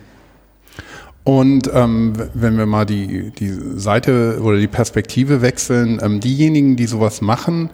Und 1.24 1.70
ähm, 1.72 2.12
wenn 2.34 2.56
wir 2.56 2.66
mal 2.66 2.84
die, 2.84 3.30
die 3.30 3.50
Seite 3.76 4.40
oder 4.42 4.58
die 4.58 4.68
Perspektive 4.68 5.40
wechseln, 5.40 5.98
ähm, 6.02 6.20
diejenigen, 6.20 6.76
die 6.76 6.86
sowas 6.86 7.20
machen, 7.20 7.70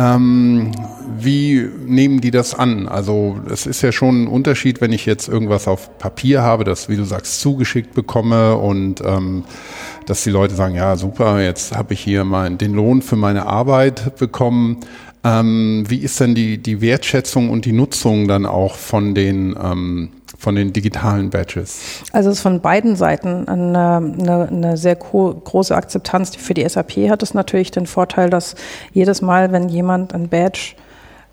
Ähm, 0.00 0.70
wie 1.18 1.68
nehmen 1.84 2.20
die 2.20 2.30
das 2.30 2.54
an? 2.54 2.86
Also 2.86 3.40
es 3.50 3.66
ist 3.66 3.82
ja 3.82 3.90
schon 3.90 4.22
ein 4.22 4.28
Unterschied, 4.28 4.80
wenn 4.80 4.92
ich 4.92 5.06
jetzt 5.06 5.28
irgendwas 5.28 5.66
auf 5.66 5.98
Papier 5.98 6.42
habe, 6.42 6.62
das, 6.62 6.88
wie 6.88 6.94
du 6.94 7.02
sagst, 7.02 7.40
zugeschickt 7.40 7.94
bekomme 7.94 8.54
und 8.54 9.00
ähm, 9.04 9.42
dass 10.06 10.22
die 10.22 10.30
Leute 10.30 10.54
sagen, 10.54 10.76
ja 10.76 10.94
super, 10.94 11.42
jetzt 11.42 11.76
habe 11.76 11.94
ich 11.94 12.00
hier 12.00 12.22
mein, 12.22 12.58
den 12.58 12.74
Lohn 12.74 13.02
für 13.02 13.16
meine 13.16 13.46
Arbeit 13.46 14.16
bekommen. 14.18 14.76
Ähm, 15.24 15.82
wie 15.88 15.98
ist 15.98 16.20
denn 16.20 16.36
die, 16.36 16.58
die 16.58 16.80
Wertschätzung 16.80 17.50
und 17.50 17.64
die 17.64 17.72
Nutzung 17.72 18.28
dann 18.28 18.46
auch 18.46 18.76
von 18.76 19.16
den 19.16 19.56
ähm, 19.60 20.10
von 20.38 20.54
den 20.54 20.72
digitalen 20.72 21.30
Badges? 21.30 21.80
Also 22.12 22.30
es 22.30 22.36
ist 22.36 22.42
von 22.42 22.60
beiden 22.60 22.94
Seiten 22.94 23.48
eine, 23.48 23.96
eine, 23.96 24.48
eine 24.48 24.76
sehr 24.76 24.94
große 24.94 25.74
Akzeptanz. 25.74 26.36
Für 26.36 26.54
die 26.54 26.66
SAP 26.66 27.10
hat 27.10 27.22
es 27.24 27.34
natürlich 27.34 27.72
den 27.72 27.86
Vorteil, 27.86 28.30
dass 28.30 28.54
jedes 28.92 29.20
Mal, 29.20 29.50
wenn 29.50 29.68
jemand 29.68 30.14
ein 30.14 30.28
Badge 30.28 30.76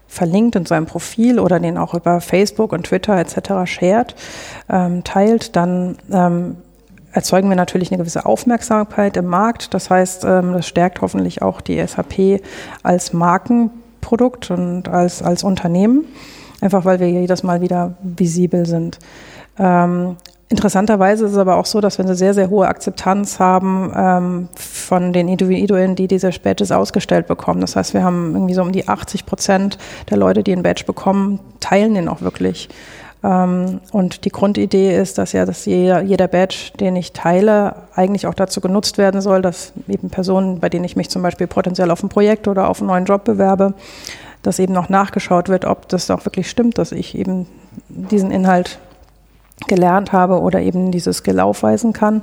verlinkt 0.07 0.55
in 0.55 0.65
seinem 0.65 0.87
Profil 0.87 1.39
oder 1.39 1.59
den 1.59 1.77
auch 1.77 1.93
über 1.93 2.19
Facebook 2.19 2.73
und 2.73 2.87
Twitter 2.87 3.17
etc. 3.17 3.69
shared, 3.69 4.15
ähm, 4.69 5.03
teilt, 5.03 5.55
dann 5.55 5.97
ähm, 6.11 6.57
erzeugen 7.11 7.49
wir 7.49 7.55
natürlich 7.55 7.91
eine 7.91 7.99
gewisse 7.99 8.25
Aufmerksamkeit 8.25 9.17
im 9.17 9.25
Markt. 9.25 9.73
Das 9.73 9.89
heißt, 9.89 10.25
ähm, 10.25 10.53
das 10.53 10.67
stärkt 10.67 11.01
hoffentlich 11.01 11.43
auch 11.43 11.61
die 11.61 11.85
SAP 11.85 12.41
als 12.81 13.13
Markenprodukt 13.13 14.49
und 14.49 14.89
als, 14.89 15.21
als 15.21 15.43
Unternehmen 15.43 16.05
einfach 16.61 16.85
weil 16.85 16.99
wir 16.99 17.09
jedes 17.09 17.43
Mal 17.43 17.61
wieder 17.61 17.95
visibel 18.01 18.65
sind. 18.65 18.99
Ähm, 19.57 20.17
interessanterweise 20.49 21.25
ist 21.25 21.31
es 21.31 21.37
aber 21.37 21.57
auch 21.57 21.65
so, 21.65 21.81
dass 21.81 21.97
wir 21.97 22.05
eine 22.05 22.15
sehr, 22.15 22.33
sehr 22.33 22.49
hohe 22.49 22.67
Akzeptanz 22.67 23.39
haben 23.39 23.91
ähm, 23.95 24.49
von 24.55 25.11
den 25.13 25.27
Individuen, 25.27 25.95
die 25.95 26.07
diese 26.07 26.29
Badges 26.31 26.71
ausgestellt 26.71 27.27
bekommen. 27.27 27.61
Das 27.61 27.75
heißt, 27.75 27.93
wir 27.93 28.03
haben 28.03 28.33
irgendwie 28.33 28.53
so 28.53 28.61
um 28.61 28.71
die 28.71 28.87
80 28.87 29.25
Prozent 29.25 29.77
der 30.09 30.17
Leute, 30.17 30.43
die 30.43 30.53
einen 30.53 30.63
Badge 30.63 30.83
bekommen, 30.85 31.39
teilen 31.59 31.95
den 31.95 32.07
auch 32.07 32.21
wirklich. 32.21 32.69
Ähm, 33.23 33.81
und 33.91 34.25
die 34.25 34.29
Grundidee 34.29 34.95
ist, 34.95 35.17
dass 35.17 35.31
ja 35.31 35.45
dass 35.45 35.65
jeder, 35.65 36.01
jeder 36.01 36.27
Badge, 36.27 36.71
den 36.79 36.95
ich 36.95 37.11
teile, 37.11 37.75
eigentlich 37.95 38.27
auch 38.27 38.35
dazu 38.35 38.61
genutzt 38.61 38.97
werden 38.99 39.21
soll, 39.21 39.41
dass 39.41 39.73
eben 39.87 40.09
Personen, 40.09 40.59
bei 40.59 40.69
denen 40.69 40.85
ich 40.85 40.95
mich 40.95 41.09
zum 41.09 41.23
Beispiel 41.23 41.47
potenziell 41.47 41.89
auf 41.89 42.03
ein 42.03 42.09
Projekt 42.09 42.47
oder 42.47 42.69
auf 42.69 42.79
einen 42.79 42.87
neuen 42.87 43.05
Job 43.05 43.23
bewerbe, 43.23 43.73
dass 44.45 44.59
eben 44.59 44.73
noch 44.73 44.89
nachgeschaut 44.89 45.49
wird, 45.49 45.65
ob 45.65 45.89
das 45.89 46.09
auch 46.11 46.25
wirklich 46.25 46.49
stimmt, 46.49 46.77
dass 46.77 46.91
ich 46.91 47.17
eben 47.17 47.47
diesen 47.89 48.31
Inhalt 48.31 48.79
gelernt 49.67 50.11
habe 50.11 50.41
oder 50.41 50.61
eben 50.61 50.91
dieses 50.91 51.17
Skill 51.17 51.39
aufweisen 51.39 51.93
kann. 51.93 52.21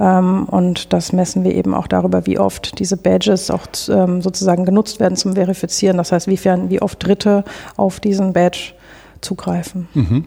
Ähm, 0.00 0.44
und 0.46 0.92
das 0.92 1.12
messen 1.12 1.44
wir 1.44 1.54
eben 1.54 1.72
auch 1.72 1.86
darüber, 1.86 2.26
wie 2.26 2.38
oft 2.38 2.78
diese 2.78 2.96
Badges 2.96 3.50
auch 3.50 3.66
ähm, 3.88 4.22
sozusagen 4.22 4.64
genutzt 4.64 4.98
werden 5.00 5.16
zum 5.16 5.34
Verifizieren. 5.34 5.96
Das 5.96 6.12
heißt, 6.12 6.26
wie 6.26 6.82
oft 6.82 7.06
Dritte 7.06 7.44
auf 7.76 8.00
diesen 8.00 8.32
Badge 8.32 8.74
zugreifen. 9.24 9.88
Mhm. 9.94 10.24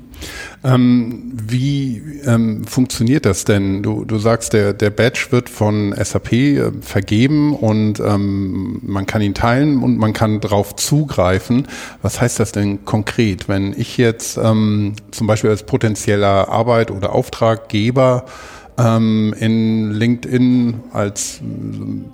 Ähm, 0.64 1.32
wie 1.34 2.02
ähm, 2.26 2.66
funktioniert 2.66 3.26
das 3.26 3.46
denn? 3.46 3.84
Du, 3.84 4.04
du 4.04 4.18
sagst, 4.18 4.54
der, 4.54 4.74
der 4.74 4.90
Badge 4.90 5.28
wird 5.30 5.50
von 5.50 5.94
SAP 5.96 6.34
äh, 6.34 6.72
vergeben 6.82 7.56
und 7.56 8.00
ähm, 8.00 8.80
man 8.84 9.06
kann 9.06 9.22
ihn 9.22 9.34
teilen 9.34 9.82
und 9.84 9.98
man 9.98 10.14
kann 10.14 10.42
darauf 10.42 10.76
zugreifen. 10.76 11.68
Was 12.02 12.20
heißt 12.20 12.40
das 12.40 12.52
denn 12.52 12.84
konkret? 12.86 13.48
Wenn 13.48 13.74
ich 13.78 13.98
jetzt 13.98 14.38
ähm, 14.38 14.94
zum 15.12 15.28
Beispiel 15.28 15.50
als 15.50 15.64
potenzieller 15.64 16.50
Arbeit- 16.50 16.92
oder 16.92 17.14
Auftraggeber 17.14 18.26
ähm, 18.78 19.34
in 19.40 19.92
LinkedIn 19.92 20.76
als 20.94 21.40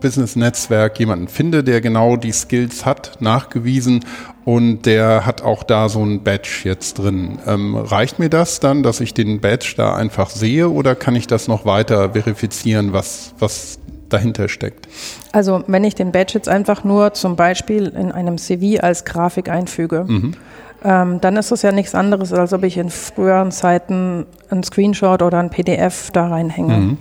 Business-Netzwerk 0.02 1.00
jemanden 1.00 1.28
finde, 1.28 1.64
der 1.64 1.82
genau 1.82 2.16
die 2.16 2.32
Skills 2.32 2.86
hat, 2.86 3.18
nachgewiesen 3.20 4.06
und 4.46 4.86
der 4.86 5.26
hat 5.26 5.42
auch 5.42 5.64
da 5.64 5.90
so 5.90 6.04
ein 6.04 6.24
Badge 6.24 6.62
jetzt 6.64 7.00
drin. 7.00 7.40
Ähm, 7.46 7.76
reicht 7.76 8.20
mir 8.20 8.30
das 8.30 8.60
dann, 8.60 8.84
dass 8.84 9.02
ich 9.02 9.14
den 9.14 9.42
Badge 9.42 9.74
da 9.78 9.96
einfach 9.96 10.30
sehe 10.30 10.70
oder 10.70 10.96
kann 10.96 11.16
ich 11.16 11.28
das 11.28 11.48
noch 11.48 11.66
weiter 11.66 12.12
verifizieren, 12.14 12.94
was, 12.94 13.34
was 13.40 13.80
dahinter 14.10 14.48
steckt? 14.48 14.88
Also 15.32 15.64
wenn 15.68 15.84
ich 15.84 15.96
den 15.96 16.12
Badge 16.12 16.34
jetzt 16.36 16.50
einfach 16.50 16.84
nur 16.84 17.14
zum 17.14 17.36
Beispiel 17.36 17.88
in 17.88 18.12
einem 18.12 18.38
CV 18.38 18.82
als 18.82 19.06
Grafik 19.06 19.50
einfüge, 19.50 20.06
mhm 20.08 20.36
ähm, 20.84 21.22
dann 21.22 21.38
ist 21.38 21.52
es 21.52 21.62
ja 21.62 21.72
nichts 21.72 21.96
anderes, 21.96 22.34
als 22.34 22.54
ob 22.54 22.64
ich 22.64 22.78
in 22.78 22.90
früheren 22.90 23.52
Zeiten 23.52 24.26
einen 24.50 24.64
Screenshot 24.64 25.22
oder 25.22 25.40
ein 25.40 25.50
PDF 25.50 26.12
da 26.12 26.28
reinhänge. 26.28 26.78
Mhm. 26.78 26.98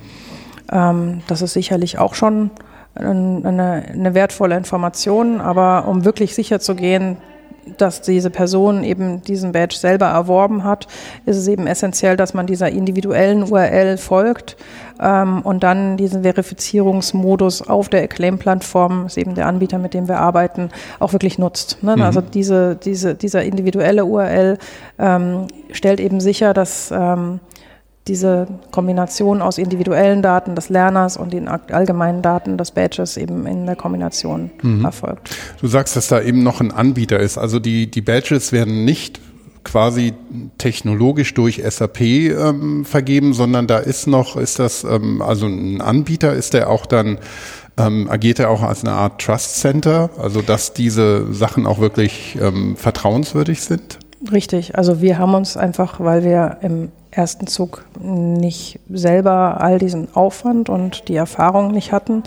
Ähm, 0.71 1.21
das 1.27 1.41
ist 1.41 1.53
sicherlich 1.53 1.97
auch 1.99 2.13
schon 2.13 2.51
eine, 2.95 3.83
eine 3.91 4.13
wertvolle 4.13 4.55
Information, 4.55 5.41
aber 5.41 5.87
um 5.87 6.05
wirklich 6.05 6.35
sicher 6.35 6.59
zu 6.59 6.75
gehen, 6.75 7.17
dass 7.77 8.01
diese 8.01 8.29
Person 8.29 8.83
eben 8.83 9.21
diesen 9.23 9.53
Badge 9.53 9.77
selber 9.77 10.07
erworben 10.07 10.63
hat, 10.63 10.87
ist 11.25 11.37
es 11.37 11.47
eben 11.47 11.65
essentiell, 11.65 12.17
dass 12.17 12.33
man 12.33 12.45
dieser 12.45 12.69
individuellen 12.69 13.43
URL 13.43 13.97
folgt 13.97 14.57
ähm, 14.99 15.41
und 15.41 15.63
dann 15.63 15.97
diesen 15.97 16.23
Verifizierungsmodus 16.23 17.61
auf 17.61 17.89
der 17.89 18.03
Acclaim-Plattform, 18.03 19.07
ist 19.07 19.17
eben 19.17 19.35
der 19.35 19.47
Anbieter, 19.47 19.77
mit 19.79 19.93
dem 19.93 20.07
wir 20.07 20.19
arbeiten, 20.19 20.69
auch 20.99 21.13
wirklich 21.13 21.37
nutzt. 21.37 21.81
Ne? 21.81 21.95
Mhm. 21.95 22.01
Also 22.01 22.21
diese, 22.21 22.75
diese, 22.75 23.15
dieser 23.15 23.43
individuelle 23.43 24.05
URL 24.05 24.57
ähm, 24.99 25.47
stellt 25.71 25.99
eben 25.99 26.19
sicher, 26.19 26.53
dass 26.53 26.91
ähm, 26.95 27.39
diese 28.07 28.47
Kombination 28.71 29.41
aus 29.41 29.57
individuellen 29.57 30.21
Daten 30.21 30.55
des 30.55 30.69
Lerners 30.69 31.15
und 31.15 31.31
den 31.31 31.47
allgemeinen 31.47 32.21
Daten 32.21 32.57
des 32.57 32.71
Badges 32.71 33.15
eben 33.15 33.47
in 33.47 33.65
der 33.65 33.77
Kombination 33.77 34.51
mhm. 34.61 34.83
erfolgt. 34.83 35.35
Du 35.61 35.67
sagst, 35.67 35.95
dass 35.95 36.07
da 36.09 36.21
eben 36.21 36.43
noch 36.43 36.59
ein 36.59 36.71
Anbieter 36.71 37.19
ist. 37.19 37.37
Also 37.37 37.59
die, 37.59 37.89
die 37.89 38.01
Badges 38.01 38.51
werden 38.51 38.83
nicht 38.83 39.21
quasi 39.63 40.13
technologisch 40.57 41.33
durch 41.33 41.61
SAP 41.67 42.01
ähm, 42.01 42.85
vergeben, 42.85 43.33
sondern 43.33 43.67
da 43.67 43.77
ist 43.77 44.07
noch, 44.07 44.35
ist 44.35 44.59
das, 44.59 44.83
ähm, 44.83 45.21
also 45.21 45.45
ein 45.47 45.81
Anbieter, 45.81 46.33
ist 46.33 46.53
der 46.53 46.69
auch 46.69 46.85
dann, 46.85 47.17
ähm, 47.77 48.07
agiert 48.09 48.39
er 48.39 48.49
auch 48.49 48.61
als 48.61 48.83
eine 48.83 48.93
Art 48.93 49.21
Trust 49.21 49.59
Center, 49.59 50.09
also 50.17 50.41
dass 50.41 50.73
diese 50.73 51.33
Sachen 51.33 51.65
auch 51.65 51.79
wirklich 51.79 52.37
ähm, 52.39 52.75
vertrauenswürdig 52.75 53.61
sind? 53.61 53.99
Richtig, 54.31 54.77
also 54.77 55.01
wir 55.01 55.17
haben 55.17 55.33
uns 55.33 55.57
einfach, 55.57 55.99
weil 55.99 56.23
wir 56.23 56.57
im 56.61 56.91
ersten 57.11 57.47
Zug 57.47 57.85
nicht 57.99 58.79
selber 58.89 59.61
all 59.61 59.79
diesen 59.79 60.15
Aufwand 60.15 60.69
und 60.69 61.07
die 61.09 61.15
Erfahrung 61.15 61.71
nicht 61.71 61.91
hatten, 61.91 62.23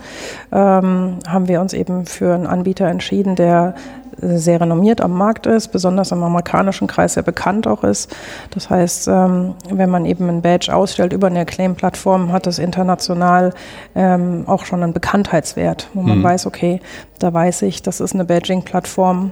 ähm, 0.51 1.17
haben 1.27 1.47
wir 1.47 1.59
uns 1.61 1.73
eben 1.73 2.05
für 2.05 2.33
einen 2.33 2.47
Anbieter 2.47 2.87
entschieden, 2.87 3.35
der 3.35 3.75
sehr 4.21 4.61
renommiert 4.61 5.01
am 5.01 5.13
Markt 5.13 5.45
ist, 5.45 5.69
besonders 5.69 6.11
im 6.11 6.23
amerikanischen 6.23 6.87
Kreis 6.87 7.13
sehr 7.13 7.23
bekannt 7.23 7.67
auch 7.67 7.83
ist. 7.83 8.15
Das 8.51 8.69
heißt, 8.69 9.07
ähm, 9.07 9.53
wenn 9.69 9.89
man 9.89 10.05
eben 10.05 10.29
ein 10.29 10.41
Badge 10.41 10.73
ausstellt 10.73 11.13
über 11.13 11.27
eine 11.27 11.45
Claim-Plattform, 11.45 12.31
hat 12.31 12.47
das 12.47 12.59
international 12.59 13.53
ähm, 13.95 14.43
auch 14.47 14.65
schon 14.65 14.83
einen 14.83 14.93
Bekanntheitswert, 14.93 15.89
wo 15.93 16.01
man 16.01 16.19
mhm. 16.19 16.23
weiß, 16.23 16.45
okay, 16.45 16.81
da 17.19 17.33
weiß 17.33 17.61
ich, 17.63 17.81
das 17.81 17.99
ist 17.99 18.13
eine 18.13 18.25
Badging-Plattform, 18.25 19.31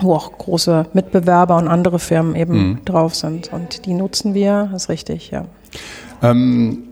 wo 0.00 0.14
auch 0.14 0.36
große 0.36 0.86
Mitbewerber 0.92 1.56
und 1.56 1.68
andere 1.68 1.98
Firmen 1.98 2.34
eben 2.34 2.54
mhm. 2.54 2.84
drauf 2.84 3.14
sind. 3.14 3.52
Und 3.52 3.86
die 3.86 3.94
nutzen 3.94 4.34
wir, 4.34 4.68
das 4.72 4.84
ist 4.84 4.88
richtig, 4.88 5.30
ja. 5.30 5.44
Ähm, 6.22 6.91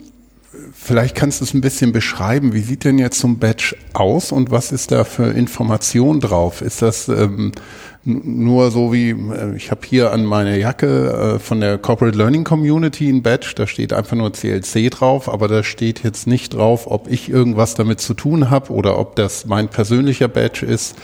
vielleicht 0.72 1.14
kannst 1.14 1.40
du 1.40 1.44
es 1.44 1.54
ein 1.54 1.60
bisschen 1.60 1.92
beschreiben. 1.92 2.52
Wie 2.52 2.60
sieht 2.60 2.84
denn 2.84 2.98
jetzt 2.98 3.20
so 3.20 3.28
ein 3.28 3.38
Badge 3.38 3.76
aus 3.92 4.32
und 4.32 4.50
was 4.50 4.72
ist 4.72 4.92
da 4.92 5.04
für 5.04 5.30
Information 5.30 6.20
drauf? 6.20 6.62
Ist 6.62 6.82
das 6.82 7.08
ähm, 7.08 7.52
nur 8.04 8.70
so 8.70 8.92
wie, 8.92 9.10
äh, 9.10 9.56
ich 9.56 9.70
habe 9.70 9.80
hier 9.84 10.12
an 10.12 10.24
meiner 10.24 10.56
Jacke 10.56 11.36
äh, 11.36 11.38
von 11.38 11.60
der 11.60 11.78
Corporate 11.78 12.16
Learning 12.16 12.44
Community 12.44 13.08
ein 13.08 13.22
Badge, 13.22 13.52
da 13.56 13.66
steht 13.66 13.92
einfach 13.92 14.16
nur 14.16 14.32
CLC 14.32 14.90
drauf, 14.90 15.28
aber 15.28 15.48
da 15.48 15.62
steht 15.62 16.02
jetzt 16.02 16.26
nicht 16.26 16.54
drauf, 16.54 16.86
ob 16.86 17.10
ich 17.10 17.28
irgendwas 17.28 17.74
damit 17.74 18.00
zu 18.00 18.14
tun 18.14 18.48
habe 18.48 18.72
oder 18.72 18.98
ob 18.98 19.16
das 19.16 19.44
mein 19.44 19.68
persönlicher 19.68 20.28
Badge 20.28 20.64
ist. 20.64 20.96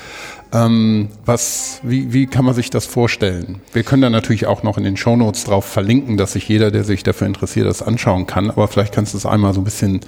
Ähm, 0.52 1.08
was, 1.24 1.80
wie, 1.82 2.12
wie 2.12 2.26
kann 2.26 2.44
man 2.44 2.54
sich 2.54 2.70
das 2.70 2.86
vorstellen? 2.86 3.60
Wir 3.72 3.82
können 3.82 4.02
da 4.02 4.10
natürlich 4.10 4.46
auch 4.46 4.62
noch 4.62 4.78
in 4.78 4.84
den 4.84 4.96
Shownotes 4.96 5.44
drauf 5.44 5.64
verlinken, 5.64 6.16
dass 6.16 6.32
sich 6.32 6.48
jeder, 6.48 6.70
der 6.70 6.84
sich 6.84 7.02
dafür 7.02 7.26
interessiert, 7.26 7.66
das 7.66 7.82
anschauen 7.82 8.26
kann. 8.26 8.50
Aber 8.50 8.68
vielleicht 8.68 8.94
kannst 8.94 9.14
du 9.14 9.18
es 9.18 9.26
einmal 9.26 9.54
so 9.54 9.60
ein 9.60 9.64
bisschen 9.64 10.00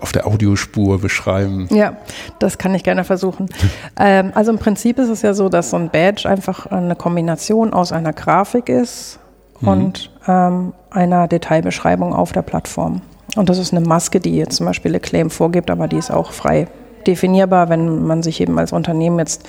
auf 0.00 0.12
der 0.12 0.26
Audiospur 0.26 1.00
beschreiben. 1.00 1.68
Ja, 1.70 1.96
das 2.38 2.58
kann 2.58 2.74
ich 2.74 2.84
gerne 2.84 3.04
versuchen. 3.04 3.48
ähm, 3.98 4.32
also 4.34 4.52
im 4.52 4.58
Prinzip 4.58 4.98
ist 4.98 5.08
es 5.08 5.22
ja 5.22 5.34
so, 5.34 5.48
dass 5.48 5.70
so 5.70 5.76
ein 5.76 5.90
Badge 5.90 6.28
einfach 6.28 6.66
eine 6.66 6.94
Kombination 6.94 7.72
aus 7.72 7.90
einer 7.92 8.12
Grafik 8.12 8.68
ist 8.68 9.18
mhm. 9.60 9.68
und 9.68 10.10
ähm, 10.28 10.72
einer 10.90 11.26
Detailbeschreibung 11.26 12.14
auf 12.14 12.32
der 12.32 12.42
Plattform. 12.42 13.02
Und 13.34 13.48
das 13.48 13.58
ist 13.58 13.72
eine 13.72 13.84
Maske, 13.84 14.20
die 14.20 14.36
jetzt 14.36 14.56
zum 14.56 14.66
Beispiel 14.66 14.90
eine 14.90 15.00
Claim 15.00 15.30
vorgibt, 15.30 15.70
aber 15.70 15.88
die 15.88 15.96
ist 15.96 16.10
auch 16.10 16.32
frei 16.32 16.68
definierbar, 17.06 17.68
wenn 17.68 18.04
man 18.04 18.22
sich 18.22 18.40
eben 18.40 18.58
als 18.58 18.72
Unternehmen 18.72 19.18
jetzt 19.18 19.48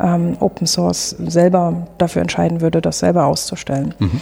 ähm, 0.00 0.36
Open 0.40 0.66
Source 0.66 1.10
selber 1.10 1.86
dafür 1.98 2.22
entscheiden 2.22 2.60
würde, 2.60 2.80
das 2.80 2.98
selber 2.98 3.26
auszustellen. 3.26 3.94
Mhm. 3.98 4.20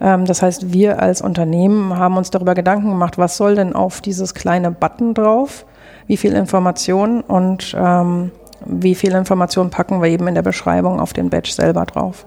Ähm, 0.00 0.24
das 0.24 0.42
heißt, 0.42 0.72
wir 0.72 1.00
als 1.00 1.22
Unternehmen 1.22 1.96
haben 1.96 2.16
uns 2.16 2.30
darüber 2.30 2.54
Gedanken 2.54 2.90
gemacht, 2.90 3.18
was 3.18 3.36
soll 3.36 3.54
denn 3.54 3.74
auf 3.74 4.00
dieses 4.00 4.34
kleine 4.34 4.70
Button 4.70 5.14
drauf, 5.14 5.64
wie 6.06 6.16
viel 6.16 6.32
Information 6.32 7.20
und 7.20 7.74
ähm, 7.78 8.30
wie 8.64 8.94
viel 8.94 9.14
Informationen 9.14 9.70
packen 9.70 10.02
wir 10.02 10.08
eben 10.08 10.28
in 10.28 10.34
der 10.34 10.42
Beschreibung 10.42 11.00
auf 11.00 11.12
den 11.12 11.30
Badge 11.30 11.52
selber 11.52 11.86
drauf. 11.86 12.24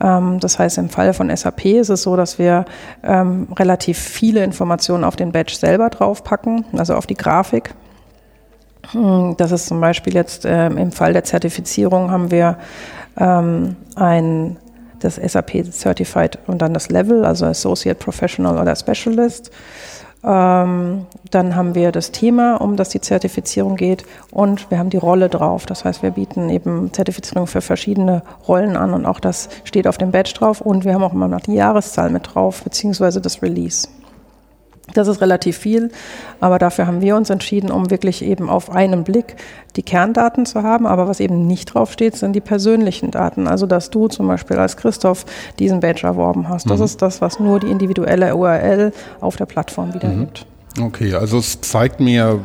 Ähm, 0.00 0.40
das 0.40 0.58
heißt, 0.58 0.78
im 0.78 0.88
Fall 0.88 1.12
von 1.14 1.34
SAP 1.34 1.66
ist 1.66 1.88
es 1.88 2.02
so, 2.02 2.16
dass 2.16 2.38
wir 2.38 2.64
ähm, 3.02 3.48
relativ 3.56 3.98
viele 3.98 4.42
Informationen 4.42 5.04
auf 5.04 5.16
den 5.16 5.32
Badge 5.32 5.54
selber 5.54 5.90
draufpacken, 5.90 6.64
also 6.76 6.94
auf 6.94 7.06
die 7.06 7.14
Grafik. 7.14 7.74
Hm, 8.92 9.34
das 9.36 9.52
ist 9.52 9.66
zum 9.66 9.80
Beispiel 9.80 10.14
jetzt 10.14 10.44
ähm, 10.46 10.78
im 10.78 10.92
Fall 10.92 11.12
der 11.12 11.24
Zertifizierung 11.24 12.10
haben 12.10 12.30
wir 12.30 12.56
ähm, 13.18 13.76
ein 13.96 14.56
das 15.00 15.16
SAP 15.16 15.64
Certified 15.70 16.38
und 16.46 16.60
dann 16.60 16.74
das 16.74 16.88
Level, 16.88 17.24
also 17.24 17.46
Associate 17.46 17.98
Professional 17.98 18.58
oder 18.58 18.74
Specialist. 18.74 19.52
Ähm, 20.24 21.06
dann 21.30 21.54
haben 21.54 21.76
wir 21.76 21.92
das 21.92 22.10
Thema, 22.10 22.56
um 22.56 22.76
das 22.76 22.88
die 22.88 23.00
Zertifizierung 23.00 23.76
geht 23.76 24.04
und 24.32 24.68
wir 24.70 24.78
haben 24.78 24.90
die 24.90 24.96
Rolle 24.96 25.28
drauf. 25.28 25.66
Das 25.66 25.84
heißt, 25.84 26.02
wir 26.02 26.10
bieten 26.10 26.48
eben 26.48 26.92
Zertifizierung 26.92 27.46
für 27.46 27.60
verschiedene 27.60 28.22
Rollen 28.48 28.76
an 28.76 28.94
und 28.94 29.06
auch 29.06 29.20
das 29.20 29.48
steht 29.62 29.86
auf 29.86 29.98
dem 29.98 30.10
Badge 30.10 30.34
drauf 30.34 30.60
und 30.60 30.84
wir 30.84 30.94
haben 30.94 31.04
auch 31.04 31.12
immer 31.12 31.28
noch 31.28 31.40
die 31.40 31.54
Jahreszahl 31.54 32.10
mit 32.10 32.34
drauf, 32.34 32.64
beziehungsweise 32.64 33.20
das 33.20 33.42
Release. 33.42 33.86
Das 34.94 35.08
ist 35.08 35.20
relativ 35.20 35.58
viel, 35.58 35.90
aber 36.40 36.58
dafür 36.58 36.86
haben 36.86 37.00
wir 37.00 37.16
uns 37.16 37.30
entschieden, 37.30 37.70
um 37.70 37.90
wirklich 37.90 38.22
eben 38.22 38.48
auf 38.48 38.70
einen 38.70 39.04
Blick 39.04 39.36
die 39.76 39.82
Kerndaten 39.82 40.46
zu 40.46 40.62
haben. 40.62 40.86
Aber 40.86 41.08
was 41.08 41.20
eben 41.20 41.46
nicht 41.46 41.74
draufsteht, 41.74 42.16
sind 42.16 42.32
die 42.32 42.40
persönlichen 42.40 43.10
Daten. 43.10 43.46
Also, 43.46 43.66
dass 43.66 43.90
du 43.90 44.08
zum 44.08 44.26
Beispiel 44.26 44.56
als 44.58 44.76
Christoph 44.76 45.24
diesen 45.58 45.80
Badge 45.80 46.06
erworben 46.06 46.48
hast. 46.48 46.70
Das 46.70 46.78
mhm. 46.78 46.84
ist 46.84 47.02
das, 47.02 47.20
was 47.20 47.38
nur 47.38 47.60
die 47.60 47.70
individuelle 47.70 48.34
URL 48.34 48.92
auf 49.20 49.36
der 49.36 49.46
Plattform 49.46 49.94
wiedergibt. 49.94 50.46
Mhm. 50.76 50.84
Okay, 50.84 51.14
also 51.14 51.38
es 51.38 51.60
zeigt 51.60 52.00
mir, 52.00 52.40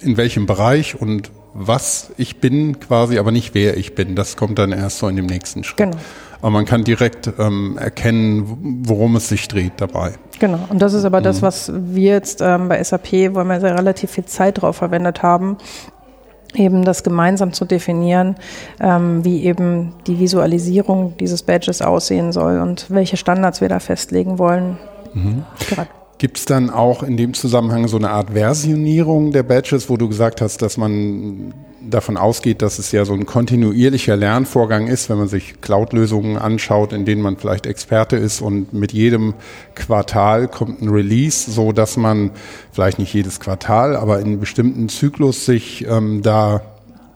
in 0.00 0.16
welchem 0.16 0.46
Bereich 0.46 1.00
und 1.00 1.30
was 1.58 2.10
ich 2.18 2.40
bin 2.40 2.80
quasi, 2.80 3.18
aber 3.18 3.32
nicht 3.32 3.54
wer 3.54 3.76
ich 3.76 3.94
bin. 3.94 4.14
Das 4.14 4.36
kommt 4.36 4.58
dann 4.58 4.72
erst 4.72 4.98
so 4.98 5.08
in 5.08 5.16
dem 5.16 5.26
nächsten 5.26 5.64
Schritt. 5.64 5.78
Genau. 5.78 5.96
Aber 6.40 6.50
man 6.50 6.66
kann 6.66 6.84
direkt 6.84 7.30
ähm, 7.38 7.78
erkennen, 7.78 8.82
worum 8.84 9.16
es 9.16 9.28
sich 9.28 9.48
dreht 9.48 9.72
dabei. 9.78 10.12
Genau, 10.38 10.58
und 10.68 10.80
das 10.80 10.92
ist 10.92 11.04
aber 11.04 11.20
mhm. 11.20 11.24
das, 11.24 11.42
was 11.42 11.72
wir 11.74 12.12
jetzt 12.12 12.40
ähm, 12.42 12.68
bei 12.68 12.82
SAP, 12.82 13.34
wo 13.34 13.44
wir 13.44 13.60
sehr 13.60 13.76
relativ 13.76 14.10
viel 14.10 14.26
Zeit 14.26 14.60
drauf 14.60 14.76
verwendet 14.76 15.22
haben, 15.22 15.56
eben 16.54 16.84
das 16.84 17.02
gemeinsam 17.02 17.52
zu 17.52 17.64
definieren, 17.64 18.36
ähm, 18.80 19.24
wie 19.24 19.44
eben 19.44 19.94
die 20.06 20.18
Visualisierung 20.18 21.14
dieses 21.18 21.42
Badges 21.42 21.82
aussehen 21.82 22.32
soll 22.32 22.60
und 22.60 22.90
welche 22.90 23.16
Standards 23.16 23.60
wir 23.60 23.68
da 23.68 23.78
festlegen 23.78 24.38
wollen. 24.38 24.78
Mhm. 25.14 25.44
Gibt 26.18 26.38
es 26.38 26.44
dann 26.46 26.70
auch 26.70 27.02
in 27.02 27.16
dem 27.18 27.34
Zusammenhang 27.34 27.88
so 27.88 27.98
eine 27.98 28.10
Art 28.10 28.30
Versionierung 28.30 29.32
der 29.32 29.42
Badges, 29.42 29.90
wo 29.90 29.98
du 29.98 30.08
gesagt 30.08 30.40
hast, 30.40 30.62
dass 30.62 30.78
man 30.78 31.52
davon 31.90 32.16
ausgeht, 32.16 32.62
dass 32.62 32.78
es 32.78 32.92
ja 32.92 33.04
so 33.04 33.14
ein 33.14 33.26
kontinuierlicher 33.26 34.16
Lernvorgang 34.16 34.86
ist, 34.86 35.08
wenn 35.08 35.18
man 35.18 35.28
sich 35.28 35.60
Cloud-Lösungen 35.60 36.36
anschaut, 36.36 36.92
in 36.92 37.04
denen 37.04 37.22
man 37.22 37.36
vielleicht 37.36 37.66
Experte 37.66 38.16
ist 38.16 38.40
und 38.40 38.72
mit 38.72 38.92
jedem 38.92 39.34
Quartal 39.74 40.48
kommt 40.48 40.82
ein 40.82 40.88
Release, 40.88 41.50
so 41.50 41.72
dass 41.72 41.96
man 41.96 42.30
vielleicht 42.72 42.98
nicht 42.98 43.14
jedes 43.14 43.40
Quartal, 43.40 43.96
aber 43.96 44.18
in 44.20 44.26
einem 44.26 44.40
bestimmten 44.40 44.88
Zyklus 44.88 45.46
sich 45.46 45.86
ähm, 45.88 46.22
da 46.22 46.62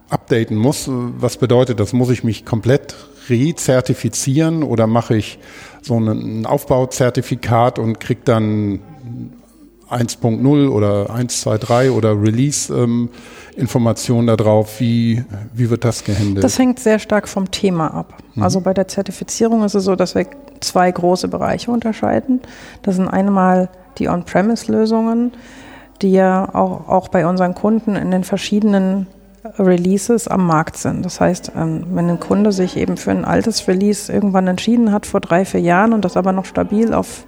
updaten 0.08 0.56
muss. 0.56 0.88
Was 0.88 1.36
bedeutet 1.36 1.80
das? 1.80 1.92
Muss 1.92 2.10
ich 2.10 2.24
mich 2.24 2.44
komplett 2.44 2.96
rezertifizieren 3.28 4.62
oder 4.62 4.86
mache 4.86 5.16
ich 5.16 5.38
so 5.82 5.98
ein 5.98 6.46
Aufbauzertifikat 6.46 7.78
und 7.78 8.00
kriege 8.00 8.22
dann 8.24 8.80
1.0 9.90 10.68
oder 10.68 11.10
1.2.3 11.10 11.90
oder 11.90 12.20
Release 12.20 12.72
ähm, 12.72 13.08
darauf, 14.26 14.80
wie, 14.80 15.24
wie 15.52 15.70
wird 15.70 15.84
das 15.84 16.04
gehandelt? 16.04 16.44
Das 16.44 16.58
hängt 16.58 16.78
sehr 16.78 16.98
stark 16.98 17.28
vom 17.28 17.50
Thema 17.50 17.88
ab. 17.88 18.14
Mhm. 18.34 18.42
Also 18.42 18.60
bei 18.60 18.72
der 18.72 18.88
Zertifizierung 18.88 19.64
ist 19.64 19.74
es 19.74 19.84
so, 19.84 19.96
dass 19.96 20.14
wir 20.14 20.26
zwei 20.60 20.90
große 20.90 21.28
Bereiche 21.28 21.70
unterscheiden. 21.70 22.40
Das 22.82 22.96
sind 22.96 23.08
einmal 23.08 23.68
die 23.98 24.08
On-Premise-Lösungen, 24.08 25.32
die 26.02 26.12
ja 26.12 26.48
auch, 26.54 26.88
auch 26.88 27.08
bei 27.08 27.26
unseren 27.26 27.54
Kunden 27.54 27.96
in 27.96 28.10
den 28.10 28.24
verschiedenen 28.24 29.06
Releases 29.58 30.28
am 30.28 30.46
Markt 30.46 30.76
sind. 30.76 31.04
Das 31.04 31.20
heißt, 31.20 31.52
ähm, 31.56 31.84
wenn 31.92 32.08
ein 32.08 32.20
Kunde 32.20 32.52
sich 32.52 32.76
eben 32.76 32.96
für 32.96 33.10
ein 33.10 33.24
altes 33.24 33.66
Release 33.68 34.12
irgendwann 34.12 34.46
entschieden 34.46 34.92
hat 34.92 35.06
vor 35.06 35.20
drei, 35.20 35.44
vier 35.44 35.60
Jahren 35.60 35.92
und 35.92 36.04
das 36.04 36.16
aber 36.16 36.32
noch 36.32 36.44
stabil 36.44 36.92
auf 36.92 37.24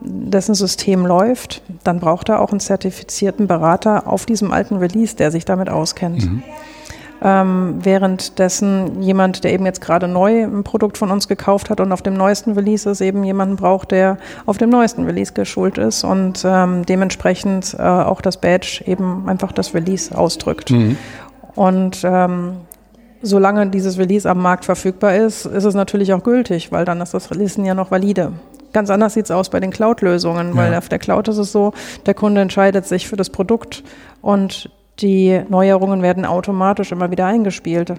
dessen 0.00 0.54
System 0.54 1.06
läuft, 1.06 1.62
dann 1.82 2.00
braucht 2.00 2.28
er 2.28 2.40
auch 2.40 2.50
einen 2.50 2.60
zertifizierten 2.60 3.46
Berater 3.46 4.06
auf 4.06 4.26
diesem 4.26 4.52
alten 4.52 4.76
Release, 4.76 5.16
der 5.16 5.30
sich 5.30 5.44
damit 5.44 5.68
auskennt. 5.68 6.24
Mhm. 6.24 6.42
Ähm, 7.22 7.76
währenddessen 7.82 9.00
jemand, 9.00 9.44
der 9.44 9.52
eben 9.54 9.64
jetzt 9.64 9.80
gerade 9.80 10.08
neu 10.08 10.44
ein 10.44 10.62
Produkt 10.62 10.98
von 10.98 11.10
uns 11.10 11.26
gekauft 11.26 11.70
hat 11.70 11.80
und 11.80 11.90
auf 11.90 12.02
dem 12.02 12.14
neuesten 12.14 12.52
Release 12.52 12.88
ist, 12.90 13.00
eben 13.00 13.24
jemanden 13.24 13.56
braucht, 13.56 13.92
der 13.92 14.18
auf 14.44 14.58
dem 14.58 14.68
neuesten 14.68 15.04
Release 15.04 15.32
geschult 15.32 15.78
ist 15.78 16.04
und 16.04 16.42
ähm, 16.44 16.84
dementsprechend 16.84 17.76
äh, 17.78 17.82
auch 17.82 18.20
das 18.20 18.36
Badge 18.36 18.82
eben 18.84 19.26
einfach 19.26 19.52
das 19.52 19.72
Release 19.72 20.16
ausdrückt. 20.16 20.70
Mhm. 20.70 20.98
Und 21.54 22.02
ähm, 22.04 22.56
solange 23.24 23.66
dieses 23.68 23.98
Release 23.98 24.28
am 24.28 24.40
Markt 24.40 24.64
verfügbar 24.64 25.16
ist, 25.16 25.46
ist 25.46 25.64
es 25.64 25.74
natürlich 25.74 26.12
auch 26.12 26.22
gültig, 26.22 26.70
weil 26.70 26.84
dann 26.84 27.00
ist 27.00 27.14
das 27.14 27.30
Release 27.30 27.60
ja 27.62 27.74
noch 27.74 27.90
valide. 27.90 28.32
Ganz 28.72 28.90
anders 28.90 29.14
sieht 29.14 29.26
es 29.26 29.30
aus 29.30 29.50
bei 29.50 29.60
den 29.60 29.70
Cloud-Lösungen, 29.70 30.56
weil 30.56 30.72
ja. 30.72 30.78
auf 30.78 30.88
der 30.88 30.98
Cloud 30.98 31.28
ist 31.28 31.38
es 31.38 31.52
so, 31.52 31.72
der 32.06 32.14
Kunde 32.14 32.40
entscheidet 32.40 32.86
sich 32.86 33.08
für 33.08 33.16
das 33.16 33.30
Produkt 33.30 33.84
und 34.20 34.70
die 35.00 35.40
Neuerungen 35.48 36.02
werden 36.02 36.24
automatisch 36.24 36.92
immer 36.92 37.10
wieder 37.10 37.26
eingespielt. 37.26 37.94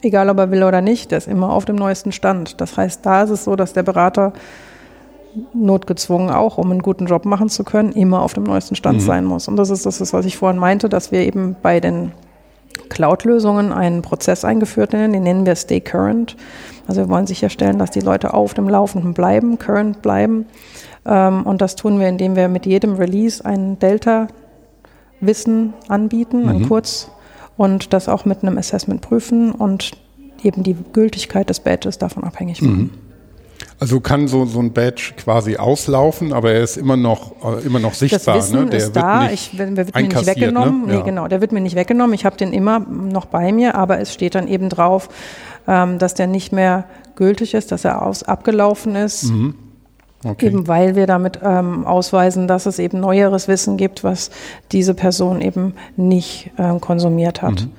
Egal 0.00 0.30
ob 0.30 0.38
er 0.38 0.50
will 0.50 0.62
oder 0.62 0.80
nicht, 0.80 1.10
der 1.10 1.18
ist 1.18 1.26
immer 1.26 1.50
auf 1.50 1.64
dem 1.64 1.76
neuesten 1.76 2.12
Stand. 2.12 2.60
Das 2.60 2.76
heißt, 2.76 3.04
da 3.04 3.22
ist 3.22 3.30
es 3.30 3.44
so, 3.44 3.56
dass 3.56 3.72
der 3.72 3.82
Berater 3.82 4.32
notgezwungen 5.54 6.30
auch, 6.30 6.58
um 6.58 6.70
einen 6.70 6.82
guten 6.82 7.06
Job 7.06 7.24
machen 7.24 7.48
zu 7.48 7.64
können, 7.64 7.92
immer 7.92 8.22
auf 8.22 8.34
dem 8.34 8.44
neuesten 8.44 8.76
Stand 8.76 8.98
mhm. 8.98 9.02
sein 9.02 9.24
muss. 9.24 9.48
Und 9.48 9.56
das 9.56 9.70
ist 9.70 9.86
das, 9.86 10.12
was 10.12 10.24
ich 10.24 10.36
vorhin 10.36 10.60
meinte, 10.60 10.88
dass 10.88 11.12
wir 11.12 11.20
eben 11.20 11.56
bei 11.62 11.80
den 11.80 12.12
Cloud-Lösungen 12.88 13.72
einen 13.72 14.02
Prozess 14.02 14.44
eingeführt 14.44 14.92
den 14.92 15.10
nennen 15.10 15.46
wir 15.46 15.56
Stay 15.56 15.80
Current. 15.80 16.36
Also 16.86 17.02
wir 17.02 17.08
wollen 17.08 17.26
sicherstellen, 17.26 17.78
dass 17.78 17.90
die 17.90 18.00
Leute 18.00 18.34
auf 18.34 18.54
dem 18.54 18.68
Laufenden 18.68 19.14
bleiben, 19.14 19.58
current 19.58 20.00
bleiben. 20.02 20.46
Ähm, 21.04 21.44
und 21.44 21.60
das 21.60 21.76
tun 21.76 22.00
wir, 22.00 22.08
indem 22.08 22.34
wir 22.36 22.48
mit 22.48 22.66
jedem 22.66 22.94
Release 22.94 23.44
ein 23.44 23.78
Delta-Wissen 23.78 25.74
anbieten, 25.88 26.42
mhm. 26.42 26.48
ein 26.48 26.68
Kurz, 26.68 27.10
und 27.58 27.92
das 27.92 28.08
auch 28.08 28.24
mit 28.24 28.42
einem 28.42 28.56
Assessment 28.56 29.02
prüfen 29.02 29.50
und 29.50 29.90
eben 30.42 30.62
die 30.62 30.76
Gültigkeit 30.92 31.50
des 31.50 31.60
Badges 31.60 31.98
davon 31.98 32.24
abhängig 32.24 32.62
machen. 32.62 32.78
Mhm. 32.78 33.07
Also 33.80 34.00
kann 34.00 34.26
so, 34.26 34.44
so 34.44 34.58
ein 34.58 34.72
Badge 34.72 35.12
quasi 35.16 35.56
auslaufen, 35.56 36.32
aber 36.32 36.52
er 36.52 36.62
ist 36.62 36.76
immer 36.76 36.96
noch, 36.96 37.32
äh, 37.44 37.64
immer 37.64 37.78
noch 37.78 37.94
sichtbar. 37.94 38.36
Das 38.36 38.48
Wissen 38.48 38.64
ne? 38.64 38.70
der 38.70 38.78
ist 38.78 38.96
da, 38.96 39.30
ich, 39.30 39.56
der 39.56 39.76
wird 39.76 39.94
mir 39.94 40.02
nicht 40.02 40.26
weggenommen. 40.26 40.86
Ne? 40.86 40.96
Nee, 40.96 41.02
genau, 41.02 41.28
der 41.28 41.40
wird 41.40 41.52
mir 41.52 41.60
nicht 41.60 41.76
weggenommen. 41.76 42.12
Ich 42.14 42.24
habe 42.24 42.36
den 42.36 42.52
immer 42.52 42.80
noch 42.80 43.26
bei 43.26 43.52
mir, 43.52 43.76
aber 43.76 44.00
es 44.00 44.12
steht 44.12 44.34
dann 44.34 44.48
eben 44.48 44.68
drauf, 44.68 45.08
ähm, 45.68 46.00
dass 46.00 46.14
der 46.14 46.26
nicht 46.26 46.52
mehr 46.52 46.84
gültig 47.14 47.54
ist, 47.54 47.70
dass 47.70 47.84
er 47.84 48.02
aus, 48.02 48.24
abgelaufen 48.24 48.96
ist. 48.96 49.24
Mhm. 49.24 49.54
Okay. 50.24 50.46
Eben 50.46 50.66
weil 50.66 50.96
wir 50.96 51.06
damit 51.06 51.38
ähm, 51.44 51.86
ausweisen, 51.86 52.48
dass 52.48 52.66
es 52.66 52.80
eben 52.80 52.98
neueres 52.98 53.46
Wissen 53.46 53.76
gibt, 53.76 54.02
was 54.02 54.30
diese 54.72 54.94
Person 54.94 55.40
eben 55.40 55.74
nicht 55.96 56.50
ähm, 56.58 56.80
konsumiert 56.80 57.40
hat. 57.42 57.60
Mhm. 57.60 57.70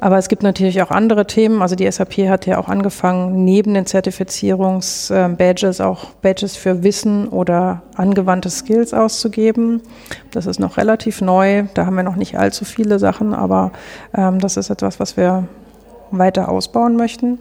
Aber 0.00 0.16
es 0.16 0.28
gibt 0.28 0.42
natürlich 0.42 0.82
auch 0.82 0.90
andere 0.90 1.26
Themen. 1.26 1.60
Also 1.60 1.76
die 1.76 1.90
SAP 1.90 2.28
hat 2.28 2.46
ja 2.46 2.58
auch 2.58 2.68
angefangen, 2.68 3.44
neben 3.44 3.74
den 3.74 3.84
Zertifizierungs-Badges 3.84 5.80
auch 5.80 6.10
Badges 6.22 6.56
für 6.56 6.82
Wissen 6.82 7.28
oder 7.28 7.82
angewandte 7.96 8.48
Skills 8.48 8.94
auszugeben. 8.94 9.82
Das 10.30 10.46
ist 10.46 10.58
noch 10.58 10.78
relativ 10.78 11.20
neu. 11.20 11.64
Da 11.74 11.84
haben 11.84 11.96
wir 11.96 12.02
noch 12.02 12.16
nicht 12.16 12.38
allzu 12.38 12.64
viele 12.64 12.98
Sachen, 12.98 13.34
aber 13.34 13.72
ähm, 14.14 14.38
das 14.38 14.56
ist 14.56 14.70
etwas, 14.70 15.00
was 15.00 15.18
wir 15.18 15.46
weiter 16.10 16.48
ausbauen 16.48 16.96
möchten. 16.96 17.38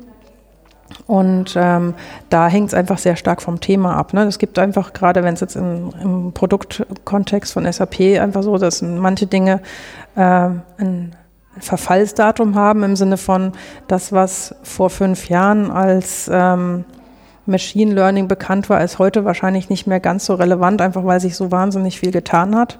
Und 1.07 1.55
ähm, 1.55 1.93
da 2.29 2.47
hängt 2.47 2.69
es 2.69 2.73
einfach 2.73 2.97
sehr 2.97 3.15
stark 3.15 3.41
vom 3.41 3.61
Thema 3.61 3.95
ab. 3.95 4.13
Ne? 4.13 4.23
Es 4.23 4.39
gibt 4.39 4.59
einfach, 4.59 4.91
gerade 4.91 5.23
wenn 5.23 5.35
es 5.35 5.39
jetzt 5.39 5.55
in, 5.55 5.91
im 6.01 6.33
Produktkontext 6.33 7.53
von 7.53 7.71
SAP 7.71 8.19
einfach 8.19 8.43
so, 8.43 8.57
dass 8.57 8.81
manche 8.81 9.27
Dinge 9.27 9.61
äh, 10.15 10.49
ein 10.77 11.15
Verfallsdatum 11.57 12.55
haben 12.55 12.83
im 12.83 12.95
Sinne 12.95 13.17
von 13.17 13.53
das, 13.87 14.11
was 14.11 14.55
vor 14.63 14.89
fünf 14.89 15.29
Jahren 15.29 15.71
als 15.71 16.29
ähm, 16.31 16.85
Machine 17.49 17.93
Learning 17.93 18.27
bekannt 18.27 18.69
war, 18.69 18.81
ist 18.83 18.99
heute 18.99 19.25
wahrscheinlich 19.25 19.69
nicht 19.69 19.87
mehr 19.87 19.99
ganz 19.99 20.25
so 20.25 20.35
relevant, 20.35 20.81
einfach 20.81 21.03
weil 21.03 21.19
sich 21.19 21.35
so 21.35 21.51
wahnsinnig 21.51 21.99
viel 21.99 22.11
getan 22.11 22.55
hat. 22.55 22.79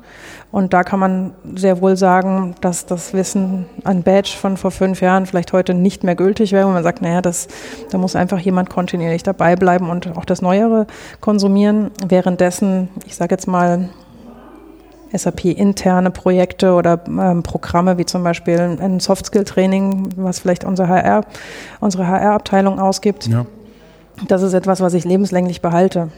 Und 0.51 0.73
da 0.73 0.84
kann 0.84 0.99
man 0.99 1.34
sehr 1.55 1.82
wohl 1.82 1.97
sagen, 1.97 2.55
dass 2.62 2.86
das 2.86 3.13
Wissen 3.13 3.65
an 3.84 4.03
Badge 4.03 4.36
von 4.39 4.58
vor 4.58 4.71
fünf 4.71 5.01
Jahren 5.01 5.25
vielleicht 5.25 5.53
heute 5.53 5.73
nicht 5.73 6.03
mehr 6.03 6.15
gültig 6.15 6.51
wäre. 6.51 6.67
Und 6.67 6.73
man 6.73 6.84
sagt, 6.84 7.01
naja, 7.01 7.21
das, 7.21 7.47
da 7.89 7.97
muss 7.97 8.15
einfach 8.15 8.39
jemand 8.39 8.69
kontinuierlich 8.69 9.23
dabei 9.23 9.55
bleiben 9.55 9.89
und 9.89 10.15
auch 10.15 10.25
das 10.25 10.41
Neuere 10.41 10.88
konsumieren. 11.19 11.91
Währenddessen, 12.08 12.89
ich 13.05 13.15
sage 13.15 13.34
jetzt 13.34 13.47
mal, 13.47 13.89
SAP-interne 15.13 16.12
Projekte 16.12 16.74
oder 16.74 17.02
ähm, 17.08 17.43
Programme 17.43 17.98
wie 17.98 18.06
zum 18.06 18.24
Beispiel 18.24 18.60
ein 18.60 19.00
Soft-Skill-Training, 19.00 20.10
was 20.17 20.39
vielleicht 20.39 20.63
unser 20.63 20.88
HR, 20.88 21.26
unsere 21.80 22.08
HR-Abteilung 22.08 22.80
ausgibt. 22.80 23.28
Ja. 23.28 23.45
Das 24.28 24.41
ist 24.41 24.54
etwas, 24.54 24.82
was 24.82 24.93
ich 24.93 25.06
lebenslänglich 25.06 25.62
behalte. 25.62 26.10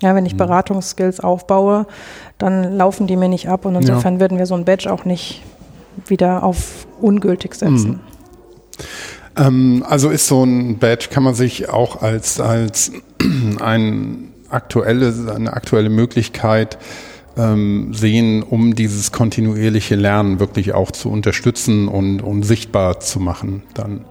Ja, 0.00 0.14
wenn 0.14 0.24
ich 0.24 0.34
mhm. 0.34 0.38
Beratungsskills 0.38 1.20
aufbaue, 1.20 1.86
dann 2.38 2.76
laufen 2.76 3.06
die 3.06 3.16
mir 3.16 3.28
nicht 3.28 3.48
ab 3.48 3.66
und 3.66 3.74
insofern 3.74 4.14
ja. 4.14 4.20
würden 4.20 4.38
wir 4.38 4.46
so 4.46 4.54
ein 4.54 4.64
Badge 4.64 4.90
auch 4.90 5.04
nicht 5.04 5.42
wieder 6.06 6.42
auf 6.42 6.86
ungültig 7.00 7.54
setzen. 7.54 7.90
Mhm. 7.90 8.00
Ähm, 9.36 9.84
also 9.86 10.08
ist 10.08 10.26
so 10.26 10.42
ein 10.42 10.78
Badge, 10.78 11.08
kann 11.10 11.22
man 11.22 11.34
sich 11.34 11.68
auch 11.68 12.00
als, 12.02 12.40
als 12.40 12.92
ein 13.60 14.32
aktuelle, 14.48 15.14
eine 15.34 15.52
aktuelle 15.52 15.90
Möglichkeit 15.90 16.78
ähm, 17.36 17.92
sehen, 17.92 18.42
um 18.42 18.74
dieses 18.74 19.12
kontinuierliche 19.12 19.96
Lernen 19.96 20.40
wirklich 20.40 20.74
auch 20.74 20.90
zu 20.90 21.10
unterstützen 21.10 21.88
und, 21.88 22.20
und 22.22 22.42
sichtbar 22.42 23.00
zu 23.00 23.20
machen 23.20 23.62
dann 23.74 24.04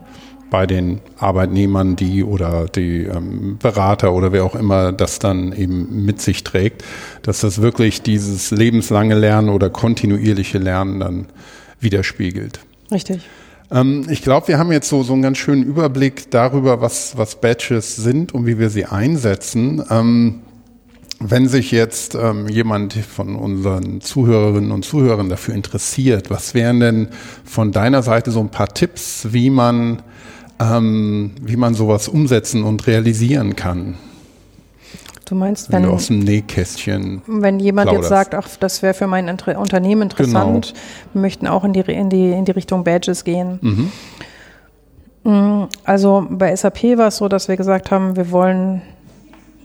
bei 0.49 0.65
den 0.65 0.99
Arbeitnehmern, 1.17 1.95
die 1.95 2.23
oder 2.23 2.65
die 2.65 3.03
ähm, 3.03 3.57
Berater 3.61 4.13
oder 4.13 4.31
wer 4.31 4.43
auch 4.43 4.55
immer 4.55 4.91
das 4.91 5.19
dann 5.19 5.53
eben 5.53 6.05
mit 6.05 6.21
sich 6.21 6.43
trägt, 6.43 6.83
dass 7.21 7.41
das 7.41 7.61
wirklich 7.61 8.01
dieses 8.01 8.51
lebenslange 8.51 9.15
Lernen 9.15 9.49
oder 9.49 9.69
kontinuierliche 9.69 10.57
Lernen 10.57 10.99
dann 10.99 11.25
widerspiegelt. 11.79 12.59
Richtig. 12.91 13.21
Ähm, 13.71 14.07
ich 14.09 14.21
glaube, 14.21 14.47
wir 14.47 14.57
haben 14.57 14.71
jetzt 14.71 14.89
so, 14.89 15.03
so 15.03 15.13
einen 15.13 15.21
ganz 15.21 15.37
schönen 15.37 15.63
Überblick 15.63 16.31
darüber, 16.31 16.81
was, 16.81 17.17
was 17.17 17.39
Badges 17.39 17.95
sind 17.95 18.33
und 18.33 18.45
wie 18.45 18.57
wir 18.57 18.69
sie 18.69 18.85
einsetzen. 18.85 19.83
Ähm, 19.89 20.41
wenn 21.19 21.47
sich 21.47 21.71
jetzt 21.71 22.15
ähm, 22.15 22.47
jemand 22.47 22.93
von 22.93 23.35
unseren 23.35 24.01
Zuhörerinnen 24.01 24.71
und 24.71 24.85
Zuhörern 24.85 25.29
dafür 25.29 25.53
interessiert, 25.53 26.29
was 26.29 26.53
wären 26.53 26.79
denn 26.79 27.09
von 27.43 27.71
deiner 27.71 28.01
Seite 28.03 28.31
so 28.31 28.39
ein 28.39 28.49
paar 28.49 28.69
Tipps, 28.69 29.27
wie 29.31 29.49
man, 29.49 30.01
ähm, 30.59 31.31
wie 31.41 31.57
man 31.57 31.73
sowas 31.73 32.07
umsetzen 32.07 32.63
und 32.63 32.87
realisieren 32.87 33.55
kann? 33.57 33.97
Du 35.25 35.35
meinst, 35.35 35.71
wenn, 35.71 35.83
wenn 35.83 35.89
du 35.89 35.95
aus 35.95 36.07
dem 36.07 36.19
Nähkästchen 36.19 37.21
wenn 37.27 37.59
jemand 37.59 37.89
plauderst. 37.89 38.09
jetzt 38.09 38.17
sagt, 38.17 38.35
ach, 38.35 38.49
das 38.59 38.81
wäre 38.81 38.95
für 38.95 39.05
mein 39.05 39.27
Inter 39.27 39.59
Unternehmen 39.59 40.03
interessant, 40.03 40.67
genau. 40.67 40.79
wir 41.13 41.21
möchten 41.21 41.47
auch 41.47 41.63
in 41.63 41.73
die, 41.73 41.81
in 41.81 42.09
die, 42.09 42.31
in 42.31 42.45
die 42.45 42.51
Richtung 42.51 42.83
Badges 42.83 43.23
gehen. 43.25 43.59
Mhm. 43.61 43.91
Mm, 45.31 45.67
also 45.83 46.25
bei 46.29 46.55
SAP 46.55 46.97
war 46.97 47.09
es 47.09 47.17
so, 47.17 47.27
dass 47.27 47.47
wir 47.47 47.57
gesagt 47.57 47.91
haben, 47.91 48.15
wir 48.15 48.31
wollen 48.31 48.81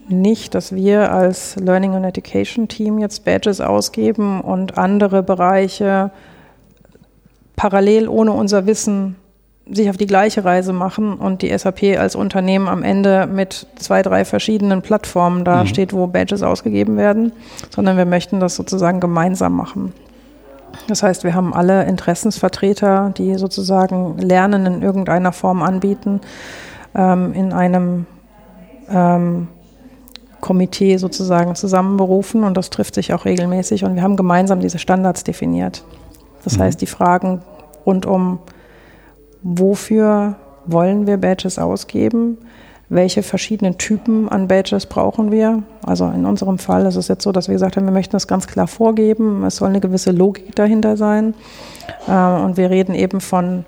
nicht, 0.09 0.55
dass 0.55 0.75
wir 0.75 1.13
als 1.13 1.57
Learning 1.57 1.95
and 1.95 2.05
Education 2.05 2.69
Team 2.69 2.99
jetzt 2.99 3.25
Badges 3.25 3.61
ausgeben 3.61 4.41
und 4.41 4.79
andere 4.79 5.23
Bereiche 5.23 6.11
parallel 7.57 8.09
ohne 8.09 8.33
unser 8.33 8.67
Wissen 8.67 9.17
sich 9.71 9.89
auf 9.89 9.97
die 9.97 10.07
gleiche 10.07 10.45
Reise 10.45 10.73
machen 10.73 11.15
und 11.15 11.41
die 11.41 11.57
SAP 11.57 11.99
als 11.99 12.17
Unternehmen 12.17 12.69
am 12.69 12.83
Ende 12.83 13.27
mit 13.27 13.67
zwei, 13.77 14.03
drei 14.03 14.25
verschiedenen 14.25 14.83
Plattformen 14.83 15.45
dasteht, 15.45 15.93
mhm. 15.93 15.97
wo 15.97 16.07
Badges 16.07 16.43
ausgegeben 16.43 16.97
werden, 16.99 17.33
sondern 17.71 17.97
wir 17.97 18.05
möchten 18.05 18.41
das 18.41 18.57
sozusagen 18.57 19.01
gemeinsam 19.01 19.57
machen. 19.57 19.95
Das 20.89 21.03
heißt, 21.03 21.25
wir 21.25 21.35
haben 21.35 21.55
alle 21.55 21.85
Interessensvertreter, 21.85 23.13
die 23.17 23.37
sozusagen 23.37 24.19
Lernen 24.19 24.67
in 24.67 24.83
irgendeiner 24.83 25.33
Form 25.33 25.63
anbieten, 25.63 26.21
ähm, 26.95 27.33
in 27.33 27.53
einem 27.53 28.07
ähm, 28.91 29.49
Komitee 30.45 30.99
sozusagen 30.99 31.55
zusammenberufen 31.55 32.45
und 32.45 32.55
das 32.55 32.69
trifft 32.69 32.95
sich 32.95 33.15
auch 33.15 33.25
regelmäßig 33.25 33.83
und 33.83 33.95
wir 33.95 34.03
haben 34.03 34.17
gemeinsam 34.17 34.61
diese 34.61 34.79
Standards 34.79 35.25
definiert. 35.25 35.85
Das 36.45 36.59
mhm. 36.59 36.65
heißt, 36.65 36.83
die 36.83 36.87
Fragen 36.87 37.41
rund 37.87 38.05
um 38.05 38.41
wofür 39.43 40.35
wollen 40.67 41.07
wir 41.07 41.17
Badges 41.17 41.59
ausgeben, 41.59 42.37
welche 42.91 43.23
verschiedenen 43.23 43.79
Typen 43.79 44.29
an 44.29 44.47
Badges 44.47 44.85
brauchen 44.85 45.31
wir. 45.31 45.63
Also 45.87 46.05
in 46.15 46.27
unserem 46.27 46.59
Fall 46.59 46.85
ist 46.85 46.97
es 46.97 47.09
jetzt 47.09 47.23
so, 47.23 47.33
dass 47.33 47.49
wir 47.49 47.55
gesagt 47.55 47.79
haben, 47.79 47.87
wir 47.87 47.93
möchten 47.93 48.13
das 48.13 48.29
ganz 48.29 48.47
klar 48.47 48.67
vorgeben, 48.67 49.45
es 49.45 49.57
soll 49.57 49.71
eine 49.71 49.81
gewisse 49.81 50.11
Logik 50.11 50.55
dahinter 50.55 50.99
sein. 50.99 51.33
Äh, 52.07 52.13
und 52.13 52.59
wir 52.59 52.69
reden 52.69 52.95
eben 52.95 53.23
von 53.23 53.65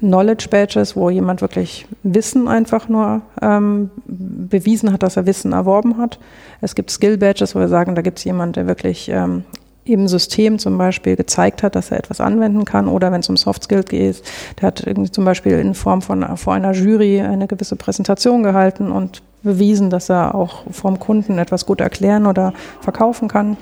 Knowledge 0.00 0.48
Badges, 0.50 0.96
wo 0.96 1.10
jemand 1.10 1.40
wirklich 1.40 1.86
Wissen 2.02 2.48
einfach 2.48 2.88
nur 2.88 3.22
ähm, 3.40 3.90
bewiesen 4.06 4.92
hat, 4.92 5.02
dass 5.02 5.16
er 5.16 5.26
Wissen 5.26 5.52
erworben 5.52 5.98
hat. 5.98 6.18
Es 6.60 6.74
gibt 6.74 6.90
Skill 6.90 7.18
Badges, 7.18 7.54
wo 7.54 7.60
wir 7.60 7.68
sagen, 7.68 7.94
da 7.94 8.02
gibt 8.02 8.18
es 8.18 8.24
jemanden, 8.24 8.54
der 8.54 8.66
wirklich 8.66 9.08
ähm, 9.08 9.44
im 9.84 10.08
System 10.08 10.58
zum 10.58 10.78
Beispiel 10.78 11.16
gezeigt 11.16 11.62
hat, 11.62 11.74
dass 11.74 11.90
er 11.90 11.98
etwas 11.98 12.20
anwenden 12.20 12.64
kann 12.64 12.88
oder 12.88 13.12
wenn 13.12 13.20
es 13.20 13.28
um 13.28 13.36
Soft 13.36 13.64
Skills 13.64 13.86
geht, 13.86 14.22
der 14.60 14.68
hat 14.68 14.86
irgendwie 14.86 15.10
zum 15.10 15.24
Beispiel 15.24 15.58
in 15.58 15.74
Form 15.74 16.02
von 16.02 16.36
vor 16.36 16.54
einer 16.54 16.72
Jury 16.72 17.20
eine 17.20 17.46
gewisse 17.46 17.76
Präsentation 17.76 18.42
gehalten 18.42 18.92
und 18.92 19.22
bewiesen, 19.42 19.90
dass 19.90 20.10
er 20.10 20.34
auch 20.34 20.64
vom 20.70 20.98
Kunden 20.98 21.38
etwas 21.38 21.66
gut 21.66 21.80
erklären 21.80 22.26
oder 22.26 22.52
verkaufen 22.80 23.28
kann. 23.28 23.56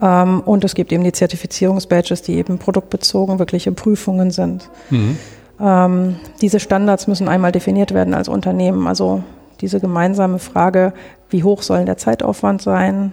Ähm, 0.00 0.40
und 0.40 0.64
es 0.64 0.74
gibt 0.74 0.92
eben 0.92 1.04
die 1.04 1.12
Zertifizierungsbadges, 1.12 2.22
die 2.22 2.34
eben 2.34 2.58
produktbezogen 2.58 3.38
wirkliche 3.38 3.72
Prüfungen 3.72 4.30
sind. 4.30 4.68
Mhm. 4.90 5.18
Ähm, 5.60 6.16
diese 6.40 6.60
Standards 6.60 7.06
müssen 7.06 7.28
einmal 7.28 7.52
definiert 7.52 7.94
werden 7.94 8.14
als 8.14 8.28
Unternehmen. 8.28 8.86
Also 8.86 9.22
diese 9.60 9.80
gemeinsame 9.80 10.38
Frage, 10.38 10.92
wie 11.30 11.42
hoch 11.42 11.62
soll 11.62 11.84
der 11.84 11.96
Zeitaufwand 11.96 12.60
sein? 12.60 13.12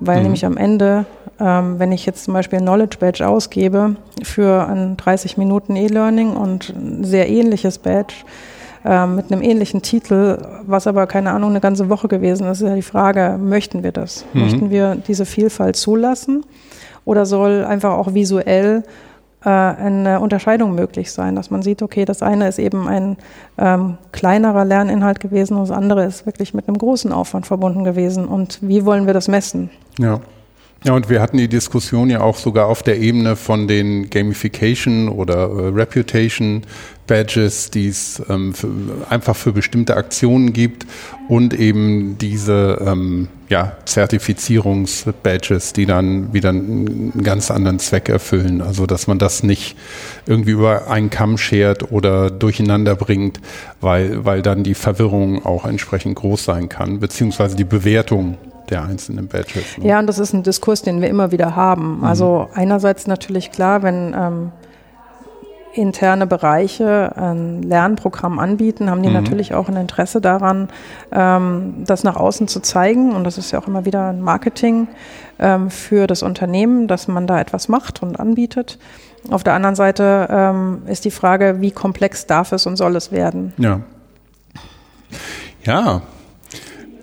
Weil 0.00 0.18
mhm. 0.18 0.22
nämlich 0.24 0.44
am 0.44 0.56
Ende, 0.56 1.06
ähm, 1.40 1.78
wenn 1.78 1.92
ich 1.92 2.04
jetzt 2.04 2.24
zum 2.24 2.34
Beispiel 2.34 2.58
ein 2.58 2.64
Knowledge 2.64 2.98
Badge 3.00 3.26
ausgebe 3.26 3.96
für 4.22 4.66
ein 4.68 4.96
30 4.96 5.38
Minuten 5.38 5.74
E-Learning 5.76 6.36
und 6.36 6.70
ein 6.70 7.04
sehr 7.04 7.30
ähnliches 7.30 7.78
Badge 7.78 8.14
äh, 8.84 9.06
mit 9.06 9.32
einem 9.32 9.42
ähnlichen 9.42 9.82
Titel, 9.82 10.38
was 10.66 10.86
aber 10.86 11.06
keine 11.06 11.32
Ahnung 11.32 11.50
eine 11.50 11.60
ganze 11.60 11.88
Woche 11.88 12.08
gewesen 12.08 12.46
ist, 12.46 12.60
ist 12.60 12.68
ja 12.68 12.74
die 12.74 12.82
Frage, 12.82 13.38
möchten 13.40 13.82
wir 13.82 13.92
das? 13.92 14.24
Mhm. 14.32 14.40
Möchten 14.40 14.70
wir 14.70 14.96
diese 14.96 15.24
Vielfalt 15.24 15.76
zulassen? 15.76 16.44
Oder 17.04 17.26
soll 17.26 17.64
einfach 17.64 17.92
auch 17.92 18.14
visuell 18.14 18.82
äh, 19.44 19.48
eine 19.48 20.20
Unterscheidung 20.20 20.74
möglich 20.74 21.12
sein, 21.12 21.36
dass 21.36 21.50
man 21.50 21.62
sieht, 21.62 21.82
okay, 21.82 22.04
das 22.04 22.22
eine 22.22 22.48
ist 22.48 22.58
eben 22.58 22.88
ein 22.88 23.16
ähm, 23.58 23.98
kleinerer 24.12 24.64
Lerninhalt 24.64 25.20
gewesen 25.20 25.56
und 25.56 25.68
das 25.68 25.76
andere 25.76 26.04
ist 26.04 26.24
wirklich 26.24 26.54
mit 26.54 26.66
einem 26.66 26.78
großen 26.78 27.12
Aufwand 27.12 27.46
verbunden 27.46 27.84
gewesen. 27.84 28.26
Und 28.26 28.58
wie 28.62 28.86
wollen 28.86 29.06
wir 29.06 29.12
das 29.14 29.28
messen? 29.28 29.70
Ja. 29.98 30.20
Ja, 30.84 30.92
und 30.92 31.08
wir 31.08 31.22
hatten 31.22 31.38
die 31.38 31.48
Diskussion 31.48 32.10
ja 32.10 32.20
auch 32.20 32.36
sogar 32.36 32.66
auf 32.66 32.82
der 32.82 32.98
Ebene 32.98 33.36
von 33.36 33.66
den 33.66 34.10
Gamification 34.10 35.08
oder 35.08 35.48
äh, 35.48 35.68
Reputation 35.68 36.62
Badges, 37.06 37.70
die 37.70 37.88
es 37.88 38.22
ähm, 38.28 38.52
einfach 39.08 39.34
für 39.34 39.52
bestimmte 39.52 39.96
Aktionen 39.96 40.52
gibt 40.52 40.86
und 41.28 41.54
eben 41.54 42.18
diese 42.18 42.84
ähm, 42.86 43.28
ja, 43.48 43.78
Zertifizierungs-Badges, 43.86 45.72
die 45.72 45.86
dann 45.86 46.34
wieder 46.34 46.50
einen 46.50 47.22
ganz 47.22 47.50
anderen 47.50 47.78
Zweck 47.78 48.10
erfüllen. 48.10 48.60
Also 48.60 48.84
dass 48.84 49.06
man 49.06 49.18
das 49.18 49.42
nicht 49.42 49.78
irgendwie 50.26 50.50
über 50.50 50.90
einen 50.90 51.08
Kamm 51.08 51.38
schert 51.38 51.92
oder 51.92 52.30
durcheinander 52.30 52.94
bringt, 52.94 53.40
weil, 53.80 54.26
weil 54.26 54.42
dann 54.42 54.64
die 54.64 54.74
Verwirrung 54.74 55.46
auch 55.46 55.64
entsprechend 55.64 56.16
groß 56.16 56.44
sein 56.44 56.68
kann, 56.68 57.00
beziehungsweise 57.00 57.56
die 57.56 57.64
Bewertung 57.64 58.36
der 58.70 58.84
einzelnen 58.84 59.28
Badges. 59.28 59.78
Ne? 59.78 59.88
Ja, 59.88 59.98
und 59.98 60.06
das 60.06 60.18
ist 60.18 60.32
ein 60.32 60.42
Diskurs, 60.42 60.82
den 60.82 61.00
wir 61.00 61.08
immer 61.08 61.32
wieder 61.32 61.56
haben. 61.56 61.98
Mhm. 61.98 62.04
Also 62.04 62.48
einerseits 62.54 63.06
natürlich 63.06 63.50
klar, 63.50 63.82
wenn 63.82 64.14
ähm, 64.16 64.52
interne 65.74 66.26
Bereiche 66.26 67.12
ein 67.16 67.62
Lernprogramm 67.62 68.38
anbieten, 68.38 68.90
haben 68.90 69.02
die 69.02 69.08
mhm. 69.08 69.14
natürlich 69.14 69.54
auch 69.54 69.68
ein 69.68 69.76
Interesse 69.76 70.20
daran, 70.20 70.68
ähm, 71.12 71.84
das 71.86 72.04
nach 72.04 72.16
außen 72.16 72.48
zu 72.48 72.60
zeigen. 72.60 73.12
Und 73.12 73.24
das 73.24 73.38
ist 73.38 73.50
ja 73.50 73.58
auch 73.58 73.66
immer 73.66 73.84
wieder 73.84 74.08
ein 74.08 74.20
Marketing 74.20 74.88
ähm, 75.38 75.70
für 75.70 76.06
das 76.06 76.22
Unternehmen, 76.22 76.88
dass 76.88 77.08
man 77.08 77.26
da 77.26 77.40
etwas 77.40 77.68
macht 77.68 78.02
und 78.02 78.18
anbietet. 78.18 78.78
Auf 79.30 79.42
der 79.42 79.54
anderen 79.54 79.74
Seite 79.74 80.28
ähm, 80.30 80.82
ist 80.86 81.04
die 81.04 81.10
Frage, 81.10 81.60
wie 81.60 81.70
komplex 81.70 82.26
darf 82.26 82.52
es 82.52 82.66
und 82.66 82.76
soll 82.76 82.94
es 82.96 83.10
werden? 83.10 83.52
Ja. 83.56 83.80
Ja, 85.64 86.02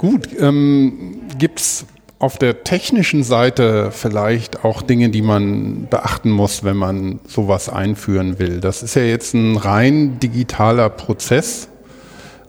gut. 0.02 0.30
Ähm, 0.40 1.22
Gibt 1.38 1.60
es 1.60 1.86
auf 2.18 2.40
der 2.40 2.64
technischen 2.64 3.24
Seite 3.24 3.92
vielleicht 3.92 4.66
auch 4.66 4.82
Dinge, 4.82 5.10
die 5.10 5.22
man 5.22 5.88
beachten 5.90 6.32
muss, 6.32 6.64
wenn 6.64 6.76
man 6.76 7.20
sowas 7.28 7.70
einführen 7.70 8.40
will? 8.40 8.62
Das 8.62 8.82
ist 8.82 8.96
ja 8.96 9.04
jetzt 9.04 9.36
ein 9.36 9.58
rein 9.58 10.20
digitaler 10.20 10.90
Prozess. 10.90 11.68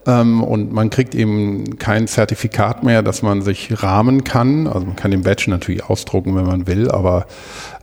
Ähm, 0.07 0.43
und 0.43 0.73
man 0.73 0.89
kriegt 0.89 1.15
eben 1.15 1.79
kein 1.79 2.09
Zertifikat 2.09 2.85
mehr, 2.85 3.03
dass 3.03 3.21
man 3.21 3.43
sich 3.43 3.83
rahmen 3.83 4.25
kann. 4.25 4.67
Also 4.67 4.87
man 4.87 4.97
kann 4.97 5.11
den 5.11 5.23
Badge 5.23 5.51
natürlich 5.51 5.85
ausdrucken, 5.85 6.35
wenn 6.35 6.47
man 6.47 6.67
will, 6.67 6.91
aber 6.91 7.27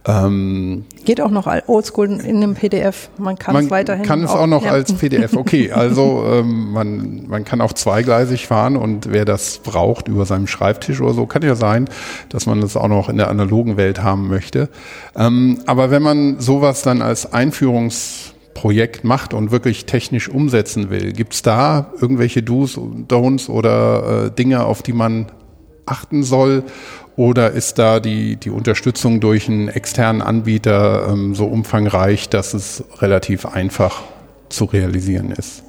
Ähm, 0.05 0.85
Geht 1.03 1.21
auch 1.21 1.29
noch 1.29 1.47
oldschool 1.67 2.07
in 2.07 2.37
einem 2.37 2.55
PDF. 2.55 3.09
Man 3.17 3.37
kann 3.37 3.55
es 3.55 3.69
weiterhin. 3.69 4.05
Kann 4.05 4.23
es 4.23 4.29
auch, 4.31 4.41
auch 4.41 4.47
noch 4.47 4.63
ja. 4.63 4.71
als 4.71 4.93
PDF. 4.93 5.35
Okay, 5.35 5.71
also 5.73 6.23
ähm, 6.25 6.71
man, 6.71 7.27
man 7.27 7.43
kann 7.43 7.61
auch 7.61 7.73
zweigleisig 7.73 8.47
fahren 8.47 8.77
und 8.77 9.11
wer 9.11 9.25
das 9.25 9.59
braucht 9.59 10.07
über 10.07 10.25
seinem 10.25 10.47
Schreibtisch 10.47 11.01
oder 11.01 11.13
so, 11.13 11.25
kann 11.25 11.41
ja 11.41 11.55
sein, 11.55 11.89
dass 12.29 12.45
man 12.45 12.61
das 12.61 12.77
auch 12.77 12.87
noch 12.87 13.09
in 13.09 13.17
der 13.17 13.29
analogen 13.29 13.77
Welt 13.77 14.01
haben 14.01 14.27
möchte. 14.29 14.69
Ähm, 15.15 15.59
aber 15.65 15.91
wenn 15.91 16.01
man 16.01 16.39
sowas 16.39 16.81
dann 16.81 17.01
als 17.01 17.33
Einführungsprojekt 17.33 19.03
macht 19.03 19.33
und 19.33 19.51
wirklich 19.51 19.85
technisch 19.85 20.29
umsetzen 20.29 20.89
will, 20.89 21.11
gibt 21.11 21.33
es 21.33 21.41
da 21.41 21.91
irgendwelche 21.99 22.41
Do's 22.41 22.77
und 22.77 23.11
Don'ts 23.11 23.49
oder 23.49 24.27
äh, 24.27 24.31
Dinge, 24.31 24.63
auf 24.63 24.81
die 24.81 24.93
man 24.93 25.27
achten 25.89 26.23
soll? 26.23 26.63
Oder 27.15 27.51
ist 27.51 27.79
da 27.79 27.99
die, 27.99 28.37
die 28.37 28.49
Unterstützung 28.49 29.19
durch 29.19 29.49
einen 29.49 29.67
externen 29.67 30.21
Anbieter 30.21 31.09
ähm, 31.09 31.35
so 31.35 31.45
umfangreich, 31.45 32.29
dass 32.29 32.53
es 32.53 32.83
relativ 32.99 33.45
einfach 33.45 34.01
zu 34.47 34.65
realisieren 34.65 35.31
ist? 35.31 35.63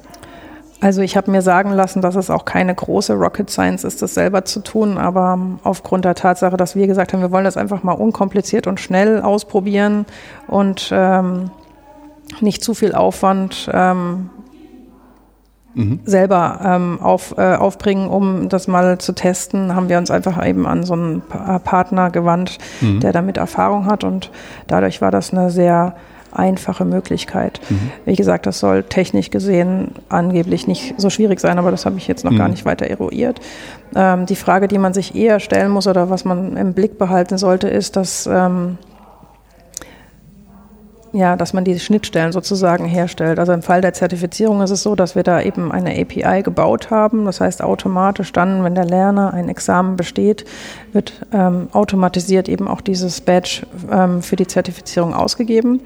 Also 0.81 1.01
ich 1.01 1.15
habe 1.15 1.29
mir 1.29 1.43
sagen 1.43 1.71
lassen, 1.71 2.01
dass 2.01 2.15
es 2.15 2.31
auch 2.31 2.43
keine 2.43 2.73
große 2.73 3.13
Rocket 3.13 3.51
Science 3.51 3.83
ist, 3.83 4.01
das 4.01 4.15
selber 4.15 4.45
zu 4.45 4.61
tun, 4.61 4.97
aber 4.97 5.37
aufgrund 5.63 6.05
der 6.05 6.15
Tatsache, 6.15 6.57
dass 6.57 6.75
wir 6.75 6.87
gesagt 6.87 7.13
haben, 7.13 7.21
wir 7.21 7.31
wollen 7.31 7.45
das 7.45 7.55
einfach 7.55 7.83
mal 7.83 7.93
unkompliziert 7.93 8.65
und 8.65 8.79
schnell 8.79 9.21
ausprobieren 9.21 10.07
und 10.47 10.89
ähm, 10.91 11.51
nicht 12.39 12.63
zu 12.63 12.73
viel 12.73 12.95
Aufwand 12.95 13.69
ähm, 13.71 14.31
mhm. 15.73 15.99
selber 16.05 16.59
ähm, 16.63 16.99
auf, 17.01 17.35
äh, 17.37 17.55
aufbringen, 17.55 18.07
um 18.07 18.49
das 18.49 18.67
mal 18.67 18.97
zu 18.97 19.13
testen, 19.13 19.75
haben 19.75 19.89
wir 19.89 19.97
uns 19.97 20.11
einfach 20.11 20.45
eben 20.45 20.65
an 20.65 20.83
so 20.83 20.93
einen 20.93 21.21
Partner 21.21 22.09
gewandt, 22.09 22.57
mhm. 22.81 22.99
der 22.99 23.11
damit 23.11 23.37
Erfahrung 23.37 23.85
hat 23.85 24.03
und 24.03 24.31
dadurch 24.67 25.01
war 25.01 25.11
das 25.11 25.31
eine 25.31 25.49
sehr 25.49 25.95
einfache 26.33 26.85
Möglichkeit. 26.85 27.59
Mhm. 27.69 27.91
Wie 28.05 28.15
gesagt, 28.15 28.45
das 28.45 28.59
soll 28.59 28.83
technisch 28.83 29.31
gesehen 29.31 29.91
angeblich 30.09 30.67
nicht 30.67 30.95
so 30.97 31.09
schwierig 31.09 31.39
sein, 31.39 31.59
aber 31.59 31.71
das 31.71 31.85
habe 31.85 31.97
ich 31.97 32.07
jetzt 32.07 32.23
noch 32.23 32.31
mhm. 32.31 32.37
gar 32.37 32.47
nicht 32.47 32.65
weiter 32.65 32.87
eruiert. 32.87 33.39
Ähm, 33.95 34.25
die 34.25 34.35
Frage, 34.35 34.67
die 34.67 34.77
man 34.77 34.93
sich 34.93 35.15
eher 35.15 35.39
stellen 35.39 35.71
muss 35.71 35.87
oder 35.87 36.09
was 36.09 36.25
man 36.25 36.55
im 36.57 36.73
Blick 36.73 36.97
behalten 36.97 37.37
sollte, 37.37 37.67
ist, 37.67 37.95
dass 37.95 38.29
ähm, 38.31 38.77
ja, 41.13 41.35
dass 41.35 41.51
man 41.51 41.65
die 41.65 41.77
Schnittstellen 41.77 42.31
sozusagen 42.31 42.85
herstellt. 42.85 43.37
Also 43.37 43.51
im 43.51 43.61
Fall 43.61 43.81
der 43.81 43.93
Zertifizierung 43.93 44.61
ist 44.61 44.69
es 44.71 44.81
so, 44.81 44.95
dass 44.95 45.15
wir 45.15 45.23
da 45.23 45.41
eben 45.41 45.71
eine 45.71 45.99
API 45.99 46.41
gebaut 46.41 46.89
haben. 46.89 47.25
Das 47.25 47.41
heißt, 47.41 47.61
automatisch 47.61 48.31
dann, 48.31 48.63
wenn 48.63 48.75
der 48.75 48.85
Lerner 48.85 49.33
ein 49.33 49.49
Examen 49.49 49.97
besteht, 49.97 50.45
wird 50.93 51.25
ähm, 51.33 51.67
automatisiert 51.73 52.47
eben 52.47 52.67
auch 52.67 52.79
dieses 52.79 53.19
Badge 53.19 53.63
ähm, 53.91 54.21
für 54.21 54.37
die 54.37 54.47
Zertifizierung 54.47 55.13
ausgegeben. 55.13 55.81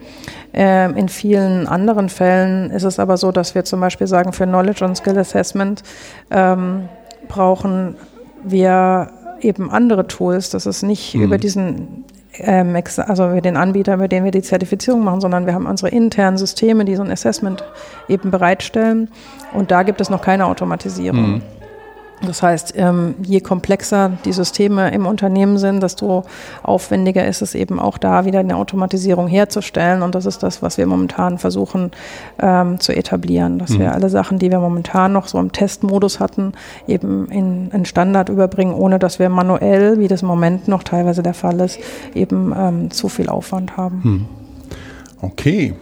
Ähm, 0.53 0.95
in 0.95 1.09
vielen 1.09 1.67
anderen 1.67 2.09
Fällen 2.09 2.69
ist 2.69 2.83
es 2.83 2.99
aber 2.99 3.17
so, 3.17 3.31
dass 3.31 3.55
wir 3.55 3.65
zum 3.65 3.79
Beispiel 3.79 4.07
sagen, 4.07 4.31
für 4.31 4.45
Knowledge 4.45 4.85
und 4.85 4.95
Skill 4.95 5.17
Assessment 5.17 5.81
ähm, 6.29 6.87
brauchen 7.27 7.95
wir 8.43 9.09
eben 9.41 9.71
andere 9.71 10.07
Tools. 10.07 10.51
Das 10.51 10.67
ist 10.67 10.83
nicht 10.83 11.15
mhm. 11.15 11.23
über 11.23 11.37
diesen 11.39 12.05
ähm, 12.39 12.75
also 12.97 13.39
den 13.39 13.57
Anbietern, 13.57 13.99
mit 13.99 14.11
denen 14.11 14.25
wir 14.25 14.31
die 14.31 14.41
Zertifizierung 14.41 15.03
machen, 15.03 15.21
sondern 15.21 15.45
wir 15.45 15.53
haben 15.53 15.65
unsere 15.65 15.89
internen 15.89 16.37
Systeme, 16.37 16.85
die 16.85 16.95
so 16.95 17.03
ein 17.03 17.11
Assessment 17.11 17.63
eben 18.07 18.31
bereitstellen. 18.31 19.09
Und 19.53 19.71
da 19.71 19.83
gibt 19.83 20.01
es 20.01 20.09
noch 20.09 20.21
keine 20.21 20.45
Automatisierung. 20.45 21.35
Mhm. 21.35 21.41
Das 22.21 22.41
heißt, 22.41 22.73
ähm, 22.77 23.15
je 23.21 23.41
komplexer 23.41 24.13
die 24.23 24.31
Systeme 24.31 24.91
im 24.91 25.05
Unternehmen 25.05 25.57
sind, 25.57 25.83
desto 25.83 26.23
aufwendiger 26.63 27.27
ist 27.27 27.41
es 27.41 27.55
eben 27.55 27.79
auch 27.79 27.97
da 27.97 28.25
wieder 28.25 28.39
eine 28.39 28.55
Automatisierung 28.55 29.27
herzustellen. 29.27 30.01
Und 30.01 30.15
das 30.15 30.25
ist 30.25 30.41
das, 30.41 30.61
was 30.61 30.77
wir 30.77 30.87
momentan 30.87 31.37
versuchen 31.37 31.91
ähm, 32.39 32.79
zu 32.79 32.95
etablieren, 32.95 33.59
dass 33.59 33.71
mhm. 33.71 33.79
wir 33.79 33.93
alle 33.93 34.09
Sachen, 34.09 34.39
die 34.39 34.49
wir 34.49 34.59
momentan 34.59 35.13
noch 35.13 35.27
so 35.27 35.39
im 35.39 35.51
Testmodus 35.51 36.19
hatten, 36.19 36.53
eben 36.87 37.27
in, 37.29 37.69
in 37.71 37.85
Standard 37.85 38.29
überbringen, 38.29 38.73
ohne 38.73 38.97
dass 38.97 39.19
wir 39.19 39.29
manuell, 39.29 39.99
wie 39.99 40.07
das 40.07 40.21
im 40.21 40.27
Moment 40.27 40.67
noch 40.67 40.83
teilweise 40.83 41.21
der 41.21 41.33
Fall 41.33 41.59
ist, 41.59 41.79
eben 42.13 42.53
ähm, 42.57 42.91
zu 42.91 43.09
viel 43.09 43.29
Aufwand 43.29 43.77
haben. 43.77 44.01
Mhm. 44.03 44.25
Okay. 45.21 45.73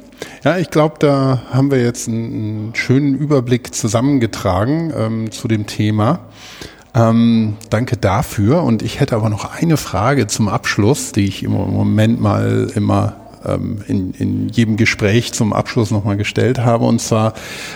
Ja, 0.44 0.58
ich 0.58 0.70
glaube, 0.70 0.96
da 1.00 1.44
haben 1.52 1.72
wir 1.72 1.82
jetzt 1.82 2.08
einen, 2.08 2.26
einen 2.26 2.76
schönen 2.76 3.16
Überblick 3.16 3.74
zusammengetragen 3.74 4.94
ähm, 4.96 5.32
zu 5.32 5.48
dem 5.48 5.68
Thema. 5.68 6.20
Ähm, 6.96 7.58
danke 7.70 7.98
dafür. 7.98 8.64
Und 8.64 8.82
ich 8.82 9.00
hätte 9.00 9.16
aber 9.16 9.30
noch 9.30 9.52
eine 9.54 9.78
Frage 9.78 10.28
zum 10.28 10.48
Abschluss, 10.48 11.12
die 11.12 11.26
ich 11.26 11.44
im 11.44 11.52
Moment 11.52 12.22
mal 12.22 12.72
immer 12.76 13.16
ähm, 13.46 13.84
in, 13.88 14.14
in 14.14 14.50
jedem 14.50 14.78
Gespräch 14.78 15.34
zum 15.34 15.54
Abschluss 15.54 15.92
nochmal 15.92 16.18
gestellt 16.18 16.60
habe. 16.60 16.86
Und 16.86 17.00
zwar, 17.02 17.34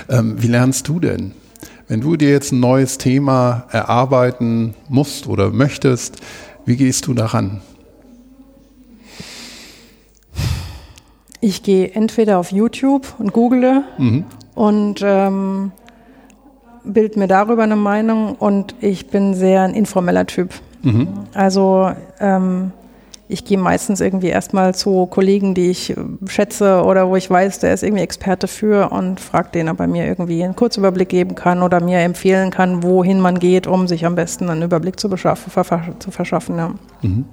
ähm, 0.10 0.36
wie 0.42 0.48
lernst 0.48 0.88
du 0.88 1.00
denn? 1.00 1.34
Wenn 1.88 2.02
du 2.02 2.18
dir 2.18 2.30
jetzt 2.30 2.52
ein 2.52 2.60
neues 2.60 2.98
Thema 2.98 3.66
erarbeiten 3.72 4.74
musst 4.90 5.28
oder 5.28 5.52
möchtest, 5.52 6.18
wie 6.66 6.76
gehst 6.76 7.08
du 7.08 7.14
daran? 7.14 7.62
Ich 11.40 11.64
gehe 11.64 11.92
entweder 11.92 12.40
auf 12.40 12.52
YouTube 12.52 13.14
und 13.20 13.32
google 13.32 13.84
mhm. 13.98 14.26
und 14.56 15.02
ähm, 15.04 15.72
bild 16.84 17.18
mir 17.18 17.28
darüber 17.28 17.64
eine 17.64 17.76
Meinung 17.76 18.36
und 18.36 18.76
ich 18.80 19.08
bin 19.08 19.34
sehr 19.34 19.62
ein 19.62 19.74
informeller 19.74 20.26
Typ. 20.26 20.50
Mhm. 20.82 21.08
Also 21.34 21.92
ähm, 22.20 22.72
ich 23.30 23.44
gehe 23.44 23.58
meistens 23.58 24.00
irgendwie 24.00 24.30
erstmal 24.30 24.74
zu 24.74 25.06
Kollegen, 25.06 25.54
die 25.54 25.70
ich 25.70 25.94
schätze 26.28 26.84
oder 26.84 27.10
wo 27.10 27.18
ich 27.18 27.30
weiß, 27.30 27.60
der 27.60 27.74
ist 27.74 27.84
irgendwie 27.84 28.04
Experte 28.04 28.48
für 28.48 28.92
und 28.92 29.20
frage 29.20 29.50
den, 29.54 29.70
ob 29.70 29.80
er 29.82 29.88
mir 29.88 30.06
irgendwie 30.06 30.44
einen 30.44 30.56
Kurzüberblick 30.56 31.10
geben 31.10 31.36
kann 31.36 31.62
oder 31.62 31.82
mir 31.82 32.00
empfehlen 32.00 32.52
kann, 32.52 32.84
wohin 32.84 33.20
man 33.20 33.40
geht, 33.40 33.68
um 33.68 33.88
sich 33.88 34.06
am 34.06 34.16
besten 34.16 34.50
einen 34.50 34.64
Überblick 34.64 35.00
zu, 35.00 35.10
zu 35.10 36.12
verschaffen. 36.12 36.58
Ja. 36.58 36.72
Mhm. 37.02 37.26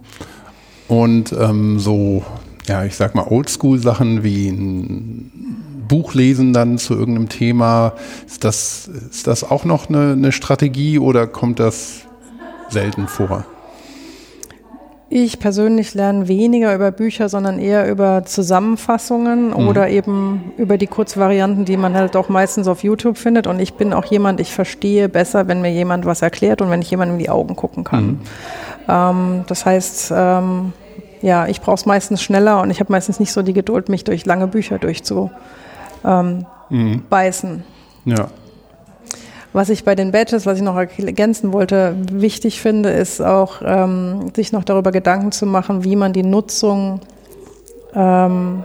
Und 0.88 1.32
ähm, 1.32 1.78
so 1.78 2.24
ja, 2.66 2.84
ich 2.84 2.96
sag 2.96 3.14
mal, 3.14 3.26
Oldschool-Sachen 3.28 4.22
wie 4.22 4.48
ein 4.48 5.64
Buch 5.86 6.14
lesen 6.14 6.52
dann 6.52 6.78
zu 6.78 6.94
irgendeinem 6.94 7.28
Thema. 7.28 7.92
Ist 8.26 8.44
das, 8.44 8.88
ist 9.10 9.26
das 9.26 9.48
auch 9.48 9.64
noch 9.64 9.88
eine, 9.88 10.12
eine 10.12 10.32
Strategie 10.32 10.98
oder 10.98 11.26
kommt 11.26 11.60
das 11.60 12.02
selten 12.70 13.06
vor? 13.06 13.44
Ich 15.10 15.38
persönlich 15.38 15.94
lerne 15.94 16.26
weniger 16.26 16.74
über 16.74 16.90
Bücher, 16.90 17.28
sondern 17.28 17.58
eher 17.58 17.88
über 17.88 18.24
Zusammenfassungen 18.24 19.48
mhm. 19.48 19.68
oder 19.68 19.88
eben 19.88 20.52
über 20.56 20.78
die 20.78 20.86
Kurzvarianten, 20.86 21.66
die 21.66 21.76
man 21.76 21.94
halt 21.94 22.16
auch 22.16 22.28
meistens 22.30 22.66
auf 22.66 22.82
YouTube 22.82 23.18
findet. 23.18 23.46
Und 23.46 23.60
ich 23.60 23.74
bin 23.74 23.92
auch 23.92 24.06
jemand, 24.06 24.40
ich 24.40 24.52
verstehe 24.52 25.08
besser, 25.08 25.46
wenn 25.46 25.60
mir 25.60 25.70
jemand 25.70 26.06
was 26.06 26.22
erklärt 26.22 26.62
und 26.62 26.70
wenn 26.70 26.82
ich 26.82 26.90
jemandem 26.90 27.18
in 27.18 27.22
die 27.22 27.30
Augen 27.30 27.54
gucken 27.54 27.84
kann. 27.84 28.06
Mhm. 28.06 28.20
Ähm, 28.88 29.44
das 29.46 29.66
heißt, 29.66 30.12
ähm, 30.16 30.72
ja, 31.24 31.46
ich 31.46 31.62
brauche 31.62 31.76
es 31.76 31.86
meistens 31.86 32.22
schneller 32.22 32.60
und 32.60 32.70
ich 32.70 32.80
habe 32.80 32.92
meistens 32.92 33.18
nicht 33.18 33.32
so 33.32 33.40
die 33.40 33.54
Geduld, 33.54 33.88
mich 33.88 34.04
durch 34.04 34.26
lange 34.26 34.46
Bücher 34.46 34.78
durchzubeißen. 34.78 35.34
Ähm, 36.04 36.46
mhm. 36.68 37.02
Ja. 38.04 38.28
Was 39.54 39.70
ich 39.70 39.84
bei 39.84 39.94
den 39.94 40.12
Badges, 40.12 40.44
was 40.44 40.58
ich 40.58 40.62
noch 40.62 40.76
ergänzen 40.76 41.54
wollte, 41.54 41.96
wichtig 42.12 42.60
finde, 42.60 42.90
ist 42.90 43.22
auch, 43.22 43.62
ähm, 43.64 44.32
sich 44.36 44.52
noch 44.52 44.64
darüber 44.64 44.92
Gedanken 44.92 45.32
zu 45.32 45.46
machen, 45.46 45.82
wie 45.82 45.96
man 45.96 46.12
die 46.12 46.24
Nutzung 46.24 47.00
ähm, 47.94 48.64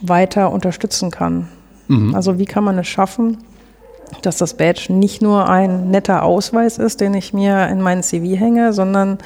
weiter 0.00 0.52
unterstützen 0.52 1.10
kann. 1.10 1.48
Mhm. 1.88 2.14
Also 2.14 2.38
wie 2.38 2.44
kann 2.44 2.62
man 2.62 2.78
es 2.78 2.86
schaffen, 2.86 3.38
dass 4.22 4.36
das 4.36 4.54
Badge 4.54 4.92
nicht 4.92 5.22
nur 5.22 5.48
ein 5.48 5.90
netter 5.90 6.22
Ausweis 6.22 6.78
ist, 6.78 7.00
den 7.00 7.14
ich 7.14 7.32
mir 7.32 7.66
in 7.66 7.80
meinen 7.80 8.04
CV 8.04 8.38
hänge, 8.38 8.72
sondern 8.72 9.18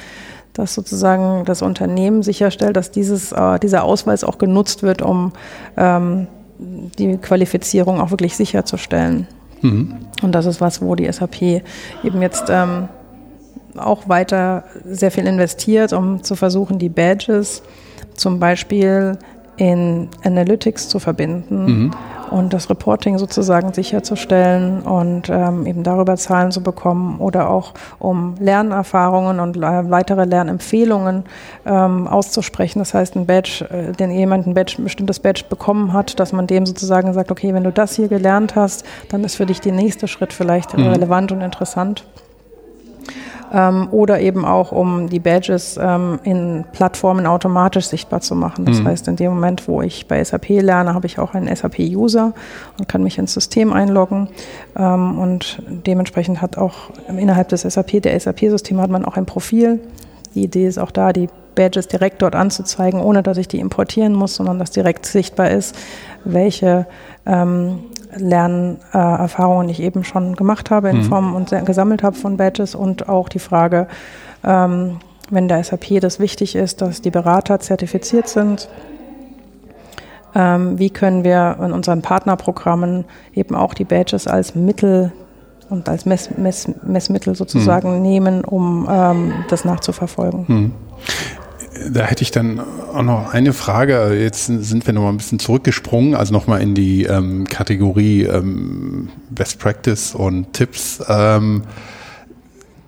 dass 0.55 0.75
sozusagen 0.75 1.45
das 1.45 1.63
Unternehmen 1.63 2.23
sicherstellt, 2.23 2.77
dass 2.77 2.91
dieses, 2.91 3.33
äh, 3.33 3.59
dieser 3.59 3.85
Ausweis 3.85 4.25
auch 4.25 4.39
genutzt 4.39 4.83
wird, 4.83 5.03
um 5.03 5.33
ähm, 5.77 6.27
die 6.59 7.17
Qualifizierung 7.17 8.01
auch 8.01 8.11
wirklich 8.11 8.37
sicherzustellen. 8.37 9.27
Mhm. 9.63 9.97
Und 10.23 10.33
das 10.35 10.47
ist 10.47 10.61
was, 10.61 10.83
wo 10.83 10.95
die 10.95 11.11
SAP 11.11 11.43
eben 11.43 12.21
jetzt 12.21 12.45
ähm, 12.49 12.89
auch 13.77 14.09
weiter 14.09 14.65
sehr 14.85 15.11
viel 15.11 15.27
investiert, 15.27 15.93
um 15.93 16.23
zu 16.23 16.37
versuchen, 16.37 16.79
die 16.79 16.91
Badges 16.91 17.63
zum 18.15 18.39
Beispiel 18.39 19.19
in 19.57 20.09
Analytics 20.23 20.89
zu 20.89 20.99
verbinden. 20.99 21.65
Mhm 21.65 21.91
und 22.33 22.53
das 22.53 22.71
Reporting 22.71 23.19
sozusagen 23.19 23.73
sicherzustellen 23.73 24.83
und 24.83 25.29
ähm, 25.29 25.67
eben 25.67 25.83
darüber 25.83 26.17
Zahlen 26.17 26.51
zu 26.51 26.63
bekommen 26.63 27.21
oder 27.21 27.51
auch 27.51 27.75
um 27.99 28.35
Lernerfahrungen 28.41 29.39
und 29.39 29.57
äh, 29.57 29.91
weitere 29.91 30.25
Lernempfehlungen 30.25 31.25
ähm, 31.67 32.09
auszusprechen. 32.09 32.79
Das 32.79 32.95
heißt, 32.95 33.17
ein 33.17 33.27
Badge, 33.27 33.67
äh, 33.71 33.93
den 33.93 34.11
jemand 34.11 34.47
ein, 34.47 34.55
Badge, 34.55 34.77
ein 34.79 34.85
bestimmtes 34.85 35.21
Badge 35.21 35.45
bekommen 35.49 35.93
hat, 35.93 36.19
dass 36.19 36.33
man 36.33 36.47
dem 36.47 36.67
sozusagen 36.67 37.13
sagt, 37.13 37.31
okay, 37.31 37.53
wenn 37.55 37.65
du 37.65 37.73
das 37.73 37.95
hier 37.97 38.09
gelernt 38.09 38.57
hast, 38.57 38.85
dann 39.11 39.23
ist 39.25 39.37
für 39.37 39.47
dich 39.47 39.61
der 39.61 39.73
nächste 39.73 40.09
Schritt 40.09 40.33
vielleicht 40.33 40.77
mhm. 40.77 40.89
relevant 40.89 41.33
und 41.33 41.43
interessant. 41.43 42.05
Ähm, 43.53 43.89
oder 43.91 44.21
eben 44.21 44.45
auch, 44.45 44.73
um 44.73 45.09
die 45.09 45.21
Badges 45.21 45.79
ähm, 45.81 46.19
in 46.25 46.65
Plattformen 46.73 47.27
automatisch 47.27 47.87
sichtbar 47.87 48.21
zu 48.21 48.35
machen. 48.35 48.65
Das 48.65 48.81
mhm. 48.81 48.89
heißt, 48.89 49.09
in 49.09 49.17
dem 49.17 49.35
Moment, 49.35 49.69
wo 49.69 49.83
ich 49.83 50.09
bei 50.09 50.23
SAP 50.25 50.49
lerne, 50.49 50.95
habe 50.95 51.07
ich 51.07 51.19
auch 51.19 51.35
einen 51.35 51.55
SAP-User 51.55 52.33
und 52.79 52.89
kann 52.89 53.03
mich 53.03 53.19
ins 53.19 53.35
System 53.35 53.73
einloggen. 53.73 54.29
Ähm, 54.77 55.19
und 55.19 55.63
dementsprechend 55.69 56.41
hat 56.41 56.57
auch 56.57 56.91
innerhalb 57.09 57.49
des 57.49 57.63
SAP, 57.63 58.03
der 58.03 58.19
SAP-Systeme 58.19 58.81
hat 58.81 58.91
man 58.91 59.05
auch 59.05 59.17
ein 59.17 59.27
Profil. 59.27 59.81
Die 60.35 60.45
Idee 60.45 60.67
ist 60.67 60.79
auch 60.79 60.91
da, 60.91 61.13
die 61.13 61.29
Badges 61.55 61.89
direkt 61.89 62.23
dort 62.23 62.35
anzuzeigen, 62.35 63.01
ohne 63.01 63.23
dass 63.23 63.37
ich 63.37 63.49
die 63.49 63.61
importieren 63.61 64.15
muss, 64.15 64.37
sondern 64.37 64.59
dass 64.59 64.71
direkt 64.71 65.05
sichtbar 65.05 65.51
ist, 65.51 65.77
welche 66.25 66.87
ähm, 67.27 67.81
Lernerfahrungen 68.17 69.69
ich 69.69 69.81
eben 69.81 70.05
schon 70.05 70.37
gemacht 70.37 70.71
habe 70.71 70.91
in 70.91 70.99
mhm. 70.99 71.05
Form 71.05 71.35
und 71.35 71.51
gesammelt 71.65 72.03
habe 72.03 72.17
von 72.17 72.37
Badges 72.37 72.75
und 72.75 73.09
auch 73.09 73.29
die 73.29 73.39
Frage, 73.39 73.87
ähm, 74.45 74.99
wenn 75.31 75.49
der 75.49 75.63
SAP 75.63 76.01
das 76.01 76.21
wichtig 76.21 76.55
ist, 76.57 76.83
dass 76.83 77.01
die 77.01 77.11
Berater 77.11 77.61
zertifiziert 77.61 78.29
sind, 78.29 78.69
ähm, 80.35 80.79
wie 80.79 80.91
können 80.91 81.25
wir 81.25 81.57
in 81.63 81.73
unseren 81.73 82.03
Partnerprogrammen 82.03 83.05
eben 83.35 83.55
auch 83.55 83.75
die 83.75 83.85
Badges 83.85 84.27
als 84.27 84.55
Mittel 84.55 85.13
und 85.71 85.89
als 85.89 86.05
Mess, 86.05 86.31
Mess, 86.37 86.71
Messmittel 86.83 87.35
sozusagen 87.35 87.97
mhm. 87.97 88.03
nehmen, 88.03 88.45
um 88.45 88.87
ähm, 88.91 89.33
das 89.49 89.65
nachzuverfolgen. 89.65 90.45
Mhm 90.49 90.73
da 91.91 92.05
hätte 92.05 92.23
ich 92.23 92.31
dann 92.31 92.61
auch 92.61 93.03
noch 93.03 93.33
eine 93.33 93.53
Frage. 93.53 94.15
Jetzt 94.15 94.47
sind 94.47 94.87
wir 94.87 94.93
noch 94.93 95.03
mal 95.03 95.09
ein 95.09 95.17
bisschen 95.17 95.39
zurückgesprungen, 95.39 96.15
also 96.15 96.33
noch 96.33 96.47
mal 96.47 96.61
in 96.61 96.75
die 96.75 97.05
ähm, 97.05 97.47
Kategorie 97.49 98.23
ähm, 98.25 99.09
Best 99.31 99.59
Practice 99.59 100.15
und 100.15 100.53
Tipps. 100.53 101.03
Ähm, 101.09 101.63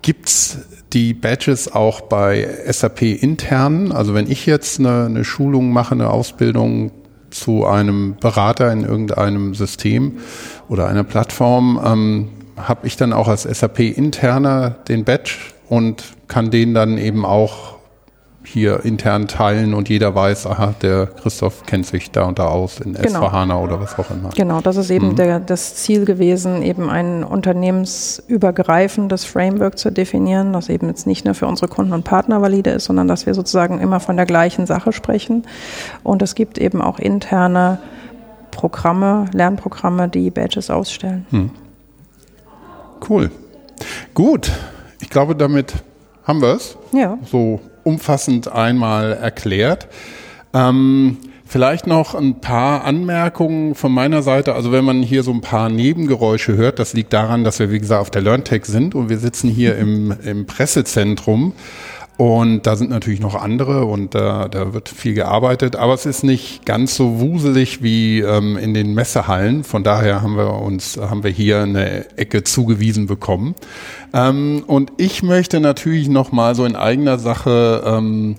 Gibt 0.01 0.57
die 0.93 1.13
Badges 1.13 1.73
auch 1.73 2.01
bei 2.01 2.47
SAP 2.69 3.01
intern? 3.01 3.91
Also 3.91 4.13
wenn 4.13 4.29
ich 4.29 4.45
jetzt 4.45 4.79
eine, 4.79 5.05
eine 5.05 5.23
Schulung 5.25 5.71
mache, 5.71 5.95
eine 5.95 6.09
Ausbildung 6.09 6.91
zu 7.31 7.65
einem 7.65 8.15
Berater 8.19 8.71
in 8.71 8.83
irgendeinem 8.83 9.55
System 9.55 10.19
oder 10.69 10.87
einer 10.87 11.03
Plattform, 11.03 11.81
ähm, 11.83 12.29
habe 12.55 12.87
ich 12.87 12.97
dann 12.97 13.13
auch 13.13 13.27
als 13.27 13.43
SAP 13.43 13.79
interner 13.79 14.69
den 14.87 15.03
Badge 15.03 15.33
und 15.67 16.03
kann 16.27 16.51
den 16.51 16.73
dann 16.73 16.97
eben 16.97 17.25
auch 17.25 17.74
hier 18.45 18.85
intern 18.85 19.27
teilen 19.27 19.73
und 19.73 19.89
jeder 19.89 20.15
weiß, 20.15 20.47
aha, 20.47 20.75
der 20.81 21.07
Christoph 21.07 21.65
kennt 21.65 21.85
sich 21.85 22.11
da 22.11 22.23
und 22.23 22.39
da 22.39 22.47
aus 22.47 22.79
in 22.79 22.93
genau. 22.93 23.27
S4HANA 23.27 23.61
oder 23.61 23.79
was 23.79 23.97
auch 23.97 24.09
immer. 24.11 24.29
Genau, 24.35 24.61
das 24.61 24.77
ist 24.77 24.89
eben 24.89 25.09
mhm. 25.09 25.15
der, 25.15 25.39
das 25.39 25.75
Ziel 25.75 26.05
gewesen, 26.05 26.61
eben 26.61 26.89
ein 26.89 27.23
unternehmensübergreifendes 27.23 29.25
Framework 29.25 29.77
zu 29.77 29.91
definieren, 29.91 30.53
das 30.53 30.69
eben 30.69 30.87
jetzt 30.87 31.07
nicht 31.07 31.25
nur 31.25 31.33
für 31.33 31.47
unsere 31.47 31.67
Kunden 31.67 31.93
und 31.93 32.03
Partner 32.03 32.41
valide 32.41 32.71
ist, 32.71 32.85
sondern 32.85 33.07
dass 33.07 33.25
wir 33.25 33.33
sozusagen 33.33 33.79
immer 33.79 33.99
von 33.99 34.15
der 34.15 34.25
gleichen 34.25 34.65
Sache 34.65 34.93
sprechen. 34.93 35.43
Und 36.03 36.21
es 36.21 36.35
gibt 36.35 36.57
eben 36.57 36.81
auch 36.81 36.99
interne 36.99 37.79
Programme, 38.51 39.25
Lernprogramme, 39.33 40.07
die 40.07 40.31
Badges 40.31 40.69
ausstellen. 40.69 41.25
Mhm. 41.31 41.51
Cool. 43.07 43.31
Gut. 44.13 44.51
Ich 45.01 45.09
glaube, 45.09 45.35
damit 45.35 45.73
haben 46.23 46.41
wir 46.41 46.55
es. 46.55 46.77
Ja. 46.91 47.17
So 47.25 47.59
umfassend 47.85 48.51
einmal 48.51 49.13
erklärt. 49.13 49.87
Ähm, 50.53 51.17
vielleicht 51.45 51.87
noch 51.87 52.15
ein 52.15 52.41
paar 52.41 52.83
Anmerkungen 52.83 53.75
von 53.75 53.91
meiner 53.91 54.23
Seite. 54.23 54.55
Also 54.55 54.71
wenn 54.71 54.83
man 54.83 55.03
hier 55.03 55.23
so 55.23 55.31
ein 55.31 55.41
paar 55.41 55.69
Nebengeräusche 55.69 56.57
hört, 56.57 56.79
das 56.79 56.93
liegt 56.93 57.13
daran, 57.13 57.43
dass 57.43 57.59
wir, 57.59 57.71
wie 57.71 57.79
gesagt, 57.79 58.01
auf 58.01 58.09
der 58.09 58.23
LearnTech 58.23 58.65
sind 58.65 58.95
und 58.95 59.09
wir 59.09 59.19
sitzen 59.19 59.49
hier 59.49 59.77
im, 59.77 60.13
im 60.23 60.45
Pressezentrum. 60.45 61.53
Und 62.17 62.65
da 62.65 62.77
sind 62.77 62.89
natürlich 62.89 63.19
noch 63.19 63.35
andere 63.35 63.85
und 63.85 64.15
da, 64.15 64.47
da 64.47 64.73
wird 64.73 64.87
viel 64.87 65.13
gearbeitet, 65.13 65.75
aber 65.75 65.93
es 65.93 66.05
ist 66.05 66.23
nicht 66.23 66.65
ganz 66.65 66.95
so 66.95 67.19
wuselig 67.19 67.83
wie 67.83 68.21
ähm, 68.21 68.57
in 68.57 68.73
den 68.73 68.93
Messehallen. 68.93 69.65
Von 69.65 69.83
daher 69.83 70.21
haben 70.21 70.37
wir 70.37 70.61
uns, 70.61 70.97
haben 70.97 71.23
wir 71.23 71.31
hier 71.31 71.63
eine 71.63 72.17
Ecke 72.17 72.43
zugewiesen 72.43 73.05
bekommen. 73.07 73.53
Ähm, 74.13 74.63
und 74.65 74.93
ich 74.95 75.23
möchte 75.23 75.59
natürlich 75.59 76.07
noch 76.07 76.31
mal 76.31 76.55
so 76.55 76.63
in 76.63 76.77
eigener 76.77 77.19
Sache 77.19 77.83
ähm, 77.85 78.37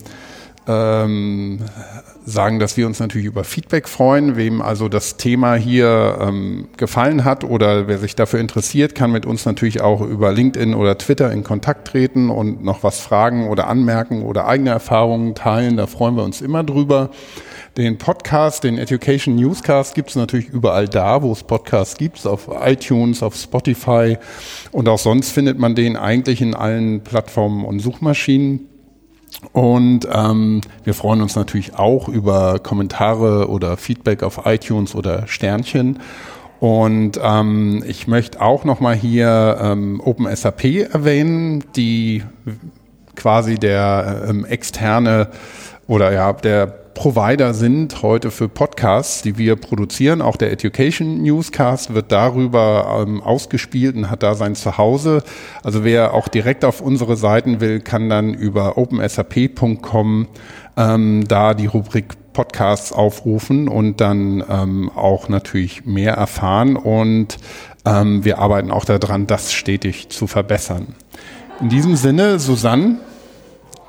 ähm, 0.66 1.60
sagen, 2.26 2.58
dass 2.58 2.76
wir 2.76 2.86
uns 2.86 2.98
natürlich 2.98 3.26
über 3.26 3.44
Feedback 3.44 3.88
freuen. 3.88 4.36
Wem 4.36 4.60
also 4.60 4.88
das 4.88 5.16
Thema 5.16 5.54
hier 5.54 6.18
ähm, 6.20 6.68
gefallen 6.76 7.24
hat 7.24 7.44
oder 7.44 7.86
wer 7.86 7.98
sich 7.98 8.16
dafür 8.16 8.40
interessiert, 8.40 8.94
kann 8.94 9.12
mit 9.12 9.24
uns 9.24 9.46
natürlich 9.46 9.80
auch 9.80 10.00
über 10.00 10.32
LinkedIn 10.32 10.74
oder 10.74 10.98
Twitter 10.98 11.30
in 11.30 11.44
Kontakt 11.44 11.88
treten 11.88 12.28
und 12.28 12.64
noch 12.64 12.82
was 12.82 13.00
fragen 13.00 13.48
oder 13.48 13.68
anmerken 13.68 14.22
oder 14.22 14.46
eigene 14.48 14.70
Erfahrungen 14.70 15.36
teilen. 15.36 15.76
Da 15.76 15.86
freuen 15.86 16.16
wir 16.16 16.24
uns 16.24 16.40
immer 16.42 16.64
drüber. 16.64 17.10
Den 17.76 17.98
Podcast, 17.98 18.64
den 18.64 18.78
Education 18.78 19.36
Newscast 19.36 19.94
gibt 19.94 20.08
es 20.10 20.16
natürlich 20.16 20.48
überall 20.48 20.88
da, 20.88 21.22
wo 21.22 21.30
es 21.30 21.44
Podcasts 21.44 21.96
gibt, 21.96 22.26
auf 22.26 22.48
iTunes, 22.60 23.22
auf 23.22 23.36
Spotify 23.36 24.16
und 24.72 24.88
auch 24.88 24.98
sonst 24.98 25.30
findet 25.30 25.58
man 25.58 25.74
den 25.74 25.96
eigentlich 25.96 26.40
in 26.40 26.54
allen 26.54 27.02
Plattformen 27.02 27.64
und 27.64 27.80
Suchmaschinen. 27.80 28.68
Und 29.52 30.08
ähm, 30.10 30.60
wir 30.84 30.94
freuen 30.94 31.20
uns 31.22 31.36
natürlich 31.36 31.74
auch 31.74 32.08
über 32.08 32.58
Kommentare 32.58 33.48
oder 33.48 33.76
Feedback 33.76 34.22
auf 34.22 34.42
iTunes 34.44 34.94
oder 34.94 35.26
Sternchen. 35.26 36.00
Und 36.58 37.20
ähm, 37.22 37.84
ich 37.86 38.06
möchte 38.06 38.40
auch 38.40 38.64
nochmal 38.64 38.94
hier 38.94 39.58
ähm, 39.60 40.00
OpenSAP 40.02 40.64
erwähnen, 40.92 41.64
die 41.76 42.22
quasi 43.14 43.56
der 43.56 44.24
ähm, 44.28 44.44
externe 44.44 45.28
oder 45.86 46.12
ja 46.12 46.32
der 46.32 46.85
Provider 46.96 47.52
sind 47.52 48.00
heute 48.00 48.30
für 48.30 48.48
Podcasts, 48.48 49.20
die 49.20 49.36
wir 49.36 49.56
produzieren. 49.56 50.22
Auch 50.22 50.36
der 50.36 50.50
Education 50.50 51.22
Newscast 51.22 51.92
wird 51.92 52.10
darüber 52.10 53.04
ähm, 53.06 53.22
ausgespielt 53.22 53.94
und 53.96 54.10
hat 54.10 54.22
da 54.22 54.34
sein 54.34 54.54
Zuhause. 54.54 55.22
Also 55.62 55.84
wer 55.84 56.14
auch 56.14 56.26
direkt 56.26 56.64
auf 56.64 56.80
unsere 56.80 57.16
Seiten 57.16 57.60
will, 57.60 57.80
kann 57.80 58.08
dann 58.08 58.32
über 58.32 58.78
opensap.com 58.78 60.26
ähm, 60.78 61.24
da 61.28 61.52
die 61.52 61.66
Rubrik 61.66 62.32
Podcasts 62.32 62.92
aufrufen 62.92 63.68
und 63.68 64.00
dann 64.00 64.42
ähm, 64.48 64.90
auch 64.94 65.28
natürlich 65.28 65.84
mehr 65.84 66.14
erfahren. 66.14 66.76
Und 66.76 67.36
ähm, 67.84 68.24
wir 68.24 68.38
arbeiten 68.38 68.70
auch 68.70 68.86
daran, 68.86 69.26
das 69.26 69.52
stetig 69.52 70.08
zu 70.08 70.26
verbessern. 70.26 70.94
In 71.60 71.68
diesem 71.68 71.94
Sinne, 71.94 72.38
Susanne, 72.38 72.96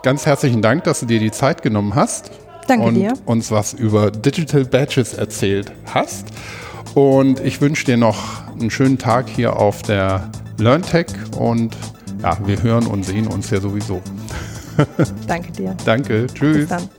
ganz 0.03 0.25
herzlichen 0.25 0.61
Dank, 0.61 0.83
dass 0.83 0.99
du 0.99 1.05
dir 1.05 1.19
die 1.19 1.31
Zeit 1.31 1.61
genommen 1.61 1.95
hast. 1.95 2.31
Danke 2.67 2.85
und 2.85 2.95
dir. 2.95 3.13
uns 3.25 3.51
was 3.51 3.73
über 3.73 4.11
Digital 4.11 4.65
Badges 4.65 5.13
erzählt 5.13 5.71
hast. 5.85 6.27
Und 6.93 7.39
ich 7.39 7.61
wünsche 7.61 7.85
dir 7.85 7.97
noch 7.97 8.47
einen 8.59 8.71
schönen 8.71 8.97
Tag 8.97 9.29
hier 9.29 9.57
auf 9.57 9.81
der 9.83 10.31
LearnTech 10.57 11.07
und 11.37 11.75
ja, 12.23 12.37
wir 12.45 12.63
hören 12.63 12.87
und 12.87 13.05
sehen 13.05 13.27
uns 13.27 13.49
ja 13.51 13.61
sowieso. 13.61 14.01
Danke 15.27 15.51
dir. 15.51 15.75
Danke. 15.85 16.27
Tschüss. 16.27 16.57
Bis 16.57 16.69
dann. 16.69 16.89